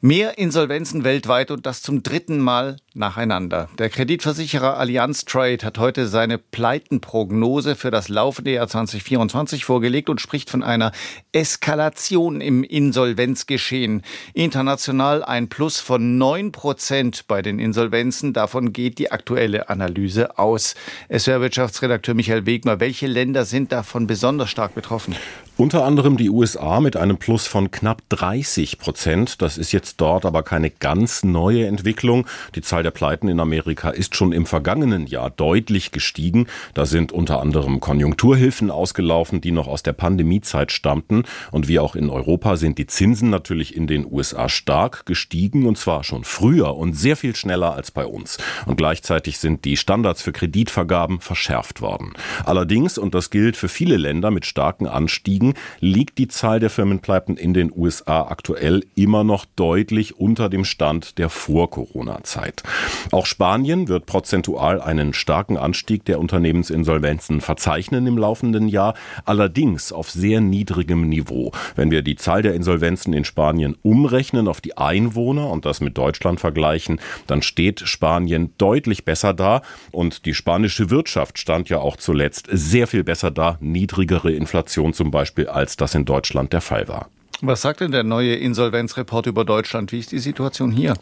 Mehr 0.00 0.38
Insolvenzen 0.38 1.04
weltweit 1.04 1.52
und 1.52 1.66
das 1.66 1.82
zum 1.82 2.02
dritten 2.02 2.40
Mal 2.40 2.78
nacheinander. 2.98 3.68
Der 3.78 3.88
Kreditversicherer 3.88 4.76
Allianz 4.76 5.24
Trade 5.24 5.64
hat 5.64 5.78
heute 5.78 6.08
seine 6.08 6.36
Pleitenprognose 6.36 7.76
für 7.76 7.90
das 7.90 8.08
laufende 8.08 8.52
Jahr 8.52 8.68
2024 8.68 9.64
vorgelegt 9.64 10.10
und 10.10 10.20
spricht 10.20 10.50
von 10.50 10.62
einer 10.62 10.92
Eskalation 11.32 12.40
im 12.40 12.64
Insolvenzgeschehen. 12.64 14.02
International 14.34 15.22
ein 15.22 15.48
Plus 15.48 15.80
von 15.80 16.18
9 16.18 16.52
Prozent 16.52 17.26
bei 17.28 17.40
den 17.40 17.58
Insolvenzen. 17.58 18.32
Davon 18.32 18.72
geht 18.72 18.98
die 18.98 19.10
aktuelle 19.10 19.70
Analyse 19.70 20.38
aus. 20.38 20.74
SWR-Wirtschaftsredakteur 21.08 22.14
Michael 22.14 22.46
Wegmer, 22.46 22.80
welche 22.80 23.06
Länder 23.06 23.44
sind 23.44 23.72
davon 23.72 24.06
besonders 24.06 24.50
stark 24.50 24.74
betroffen? 24.74 24.88
betroffen? 24.88 25.16
Unter 25.56 25.84
anderem 25.84 26.16
die 26.16 26.30
USA 26.30 26.78
mit 26.78 26.96
einem 26.96 27.18
Plus 27.18 27.48
von 27.48 27.72
knapp 27.72 28.02
30 28.10 28.78
Prozent. 28.78 29.42
Das 29.42 29.58
ist 29.58 29.72
jetzt 29.72 30.00
dort 30.00 30.24
aber 30.24 30.44
keine 30.44 30.70
ganz 30.70 31.24
neue 31.24 31.66
Entwicklung. 31.66 32.28
Die 32.54 32.62
Zahl 32.62 32.84
der 32.84 32.87
Pleiten 32.90 33.28
in 33.28 33.40
Amerika 33.40 33.90
ist 33.90 34.16
schon 34.16 34.32
im 34.32 34.46
vergangenen 34.46 35.06
Jahr 35.06 35.30
deutlich 35.30 35.92
gestiegen. 35.92 36.46
Da 36.74 36.86
sind 36.86 37.12
unter 37.12 37.40
anderem 37.40 37.80
Konjunkturhilfen 37.80 38.70
ausgelaufen, 38.70 39.40
die 39.40 39.52
noch 39.52 39.66
aus 39.66 39.82
der 39.82 39.92
Pandemiezeit 39.92 40.72
stammten. 40.72 41.24
Und 41.50 41.68
wie 41.68 41.78
auch 41.78 41.94
in 41.94 42.10
Europa 42.10 42.56
sind 42.56 42.78
die 42.78 42.86
Zinsen 42.86 43.30
natürlich 43.30 43.76
in 43.76 43.86
den 43.86 44.06
USA 44.10 44.48
stark 44.48 45.06
gestiegen 45.06 45.66
und 45.66 45.78
zwar 45.78 46.04
schon 46.04 46.24
früher 46.24 46.76
und 46.76 46.94
sehr 46.94 47.16
viel 47.16 47.34
schneller 47.36 47.74
als 47.74 47.90
bei 47.90 48.06
uns. 48.06 48.38
Und 48.66 48.76
gleichzeitig 48.76 49.38
sind 49.38 49.64
die 49.64 49.76
Standards 49.76 50.22
für 50.22 50.32
Kreditvergaben 50.32 51.20
verschärft 51.20 51.80
worden. 51.80 52.12
Allerdings, 52.44 52.98
und 52.98 53.14
das 53.14 53.30
gilt 53.30 53.56
für 53.56 53.68
viele 53.68 53.96
Länder 53.96 54.30
mit 54.30 54.46
starken 54.46 54.86
Anstiegen, 54.86 55.54
liegt 55.80 56.18
die 56.18 56.28
Zahl 56.28 56.60
der 56.60 56.70
Firmenpleiten 56.70 57.36
in 57.36 57.54
den 57.54 57.72
USA 57.74 58.22
aktuell 58.28 58.84
immer 58.94 59.24
noch 59.24 59.44
deutlich 59.56 60.16
unter 60.16 60.48
dem 60.48 60.64
Stand 60.64 61.18
der 61.18 61.28
Vor-Corona-Zeit. 61.28 62.62
Auch 63.10 63.26
Spanien 63.26 63.88
wird 63.88 64.06
prozentual 64.06 64.80
einen 64.80 65.12
starken 65.12 65.56
Anstieg 65.56 66.04
der 66.04 66.20
Unternehmensinsolvenzen 66.20 67.40
verzeichnen 67.40 68.06
im 68.06 68.18
laufenden 68.18 68.68
Jahr, 68.68 68.94
allerdings 69.24 69.92
auf 69.92 70.10
sehr 70.10 70.40
niedrigem 70.40 71.08
Niveau. 71.08 71.52
Wenn 71.76 71.90
wir 71.90 72.02
die 72.02 72.16
Zahl 72.16 72.42
der 72.42 72.54
Insolvenzen 72.54 73.12
in 73.12 73.24
Spanien 73.24 73.76
umrechnen 73.82 74.48
auf 74.48 74.60
die 74.60 74.76
Einwohner 74.76 75.50
und 75.50 75.64
das 75.64 75.80
mit 75.80 75.96
Deutschland 75.98 76.40
vergleichen, 76.40 77.00
dann 77.26 77.42
steht 77.42 77.80
Spanien 77.80 78.54
deutlich 78.58 79.04
besser 79.04 79.34
da 79.34 79.62
und 79.92 80.26
die 80.26 80.34
spanische 80.34 80.90
Wirtschaft 80.90 81.38
stand 81.38 81.68
ja 81.68 81.78
auch 81.78 81.96
zuletzt 81.96 82.48
sehr 82.50 82.86
viel 82.86 83.04
besser 83.04 83.30
da, 83.30 83.58
niedrigere 83.60 84.32
Inflation 84.32 84.92
zum 84.92 85.10
Beispiel 85.10 85.48
als 85.48 85.76
das 85.76 85.94
in 85.94 86.04
Deutschland 86.04 86.52
der 86.52 86.60
Fall 86.60 86.88
war. 86.88 87.08
Was 87.40 87.62
sagt 87.62 87.78
denn 87.78 87.92
der 87.92 88.02
neue 88.02 88.34
Insolvenzreport 88.34 89.26
über 89.26 89.44
Deutschland? 89.44 89.92
Wie 89.92 90.00
ist 90.00 90.10
die 90.10 90.18
Situation 90.18 90.72
hier? 90.72 90.94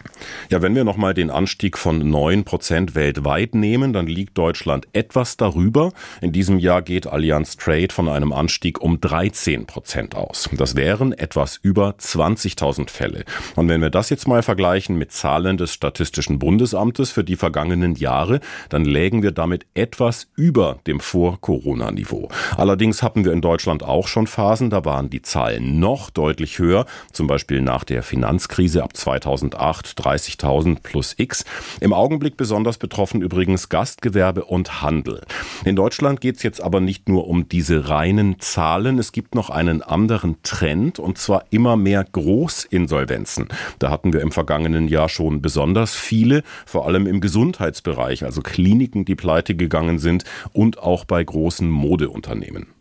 Ja, 0.50 0.60
wenn 0.60 0.74
wir 0.74 0.84
nochmal 0.84 1.14
den 1.14 1.30
Anstieg 1.30 1.78
von 1.78 2.10
9 2.10 2.44
Prozent 2.44 2.94
weltweit 2.94 3.54
nehmen, 3.54 3.94
dann 3.94 4.06
liegt 4.06 4.36
Deutschland 4.36 4.86
etwas 4.92 5.38
darüber. 5.38 5.92
In 6.20 6.32
diesem 6.32 6.58
Jahr 6.58 6.82
geht 6.82 7.06
Allianz 7.06 7.56
Trade 7.56 7.88
von 7.90 8.10
einem 8.10 8.34
Anstieg 8.34 8.82
um 8.82 9.00
13 9.00 9.64
Prozent 9.64 10.14
aus. 10.14 10.50
Das 10.52 10.76
wären 10.76 11.14
etwas 11.14 11.58
über 11.62 11.94
20.000 11.98 12.90
Fälle. 12.90 13.24
Und 13.54 13.70
wenn 13.70 13.80
wir 13.80 13.88
das 13.88 14.10
jetzt 14.10 14.28
mal 14.28 14.42
vergleichen 14.42 14.98
mit 14.98 15.12
Zahlen 15.12 15.56
des 15.56 15.72
Statistischen 15.72 16.38
Bundesamtes 16.38 17.12
für 17.12 17.24
die 17.24 17.36
vergangenen 17.36 17.94
Jahre, 17.94 18.40
dann 18.68 18.84
lägen 18.84 19.22
wir 19.22 19.32
damit 19.32 19.64
etwas 19.72 20.28
über 20.36 20.80
dem 20.86 21.00
Vor-Corona-Niveau. 21.00 22.28
Allerdings 22.58 23.02
hatten 23.02 23.24
wir 23.24 23.32
in 23.32 23.40
Deutschland 23.40 23.82
auch 23.82 24.06
schon 24.06 24.26
Phasen, 24.26 24.68
da 24.68 24.84
waren 24.84 25.08
die 25.08 25.22
Zahlen 25.22 25.78
noch 25.80 26.10
deutlich 26.10 26.25
deutlich 26.26 26.58
höher, 26.58 26.86
zum 27.12 27.28
Beispiel 27.28 27.62
nach 27.62 27.84
der 27.84 28.02
Finanzkrise 28.02 28.82
ab 28.82 28.96
2008 28.96 29.86
30.000 29.96 30.78
plus 30.82 31.14
X. 31.18 31.44
Im 31.78 31.92
Augenblick 31.92 32.36
besonders 32.36 32.78
betroffen 32.78 33.22
übrigens 33.22 33.68
Gastgewerbe 33.68 34.44
und 34.44 34.82
Handel. 34.82 35.22
In 35.64 35.76
Deutschland 35.76 36.20
geht 36.20 36.38
es 36.38 36.42
jetzt 36.42 36.60
aber 36.60 36.80
nicht 36.80 37.08
nur 37.08 37.28
um 37.28 37.48
diese 37.48 37.88
reinen 37.88 38.40
Zahlen, 38.40 38.98
es 38.98 39.12
gibt 39.12 39.36
noch 39.36 39.50
einen 39.50 39.82
anderen 39.82 40.42
Trend 40.42 40.98
und 40.98 41.16
zwar 41.16 41.44
immer 41.50 41.76
mehr 41.76 42.04
Großinsolvenzen. 42.10 43.46
Da 43.78 43.90
hatten 43.90 44.12
wir 44.12 44.20
im 44.20 44.32
vergangenen 44.32 44.88
Jahr 44.88 45.08
schon 45.08 45.40
besonders 45.40 45.94
viele, 45.94 46.42
vor 46.66 46.88
allem 46.88 47.06
im 47.06 47.20
Gesundheitsbereich, 47.20 48.24
also 48.24 48.40
Kliniken, 48.40 49.04
die 49.04 49.14
pleite 49.14 49.54
gegangen 49.54 50.00
sind 50.00 50.24
und 50.52 50.78
auch 50.78 51.04
bei 51.04 51.22
großen 51.22 51.70
Modeunternehmen. 51.70 52.75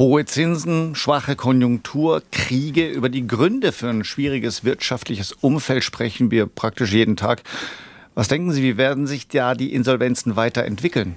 Hohe 0.00 0.24
Zinsen, 0.24 0.94
schwache 0.94 1.36
Konjunktur, 1.36 2.22
Kriege. 2.32 2.88
Über 2.88 3.10
die 3.10 3.26
Gründe 3.26 3.70
für 3.70 3.90
ein 3.90 4.02
schwieriges 4.02 4.64
wirtschaftliches 4.64 5.32
Umfeld 5.32 5.84
sprechen 5.84 6.30
wir 6.30 6.46
praktisch 6.46 6.94
jeden 6.94 7.16
Tag. 7.18 7.42
Was 8.14 8.28
denken 8.28 8.50
Sie, 8.50 8.62
wie 8.62 8.78
werden 8.78 9.06
sich 9.06 9.28
da 9.28 9.54
die 9.54 9.74
Insolvenzen 9.74 10.36
weiterentwickeln? 10.36 11.16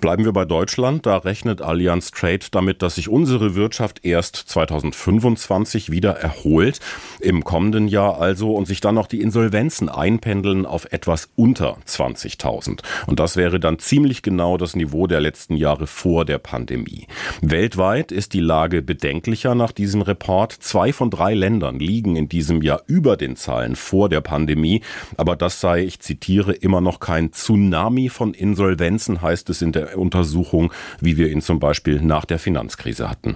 Bleiben 0.00 0.24
wir 0.24 0.32
bei 0.32 0.44
Deutschland. 0.44 1.06
Da 1.06 1.16
rechnet 1.16 1.60
Allianz 1.60 2.12
Trade 2.12 2.46
damit, 2.52 2.82
dass 2.82 2.94
sich 2.94 3.08
unsere 3.08 3.56
Wirtschaft 3.56 4.04
erst 4.04 4.36
2025 4.36 5.90
wieder 5.90 6.12
erholt. 6.12 6.78
Im 7.18 7.42
kommenden 7.42 7.88
Jahr 7.88 8.20
also 8.20 8.54
und 8.54 8.66
sich 8.66 8.80
dann 8.80 8.94
noch 8.94 9.08
die 9.08 9.20
Insolvenzen 9.20 9.88
einpendeln 9.88 10.66
auf 10.66 10.92
etwas 10.92 11.30
unter 11.34 11.78
20.000. 11.84 12.80
Und 13.06 13.18
das 13.18 13.36
wäre 13.36 13.58
dann 13.58 13.80
ziemlich 13.80 14.22
genau 14.22 14.56
das 14.56 14.76
Niveau 14.76 15.08
der 15.08 15.20
letzten 15.20 15.56
Jahre 15.56 15.88
vor 15.88 16.24
der 16.24 16.38
Pandemie. 16.38 17.08
Weltweit 17.40 18.12
ist 18.12 18.34
die 18.34 18.40
Lage 18.40 18.82
bedenklicher 18.82 19.56
nach 19.56 19.72
diesem 19.72 20.02
Report. 20.02 20.52
Zwei 20.52 20.92
von 20.92 21.10
drei 21.10 21.34
Ländern 21.34 21.80
liegen 21.80 22.14
in 22.14 22.28
diesem 22.28 22.62
Jahr 22.62 22.82
über 22.86 23.16
den 23.16 23.34
Zahlen 23.34 23.74
vor 23.74 24.08
der 24.08 24.20
Pandemie. 24.20 24.82
Aber 25.16 25.34
das 25.34 25.60
sei, 25.60 25.82
ich 25.82 25.98
zitiere, 25.98 26.52
immer 26.52 26.80
noch 26.80 27.00
kein 27.00 27.32
Tsunami 27.32 28.10
von 28.10 28.32
Insolvenzen, 28.32 29.22
heißt 29.22 29.50
es 29.50 29.60
in 29.60 29.72
der 29.72 29.87
Untersuchung, 29.96 30.72
wie 31.00 31.16
wir 31.16 31.28
ihn 31.30 31.40
zum 31.40 31.58
Beispiel 31.60 32.00
nach 32.00 32.24
der 32.24 32.38
Finanzkrise 32.38 33.08
hatten. 33.08 33.26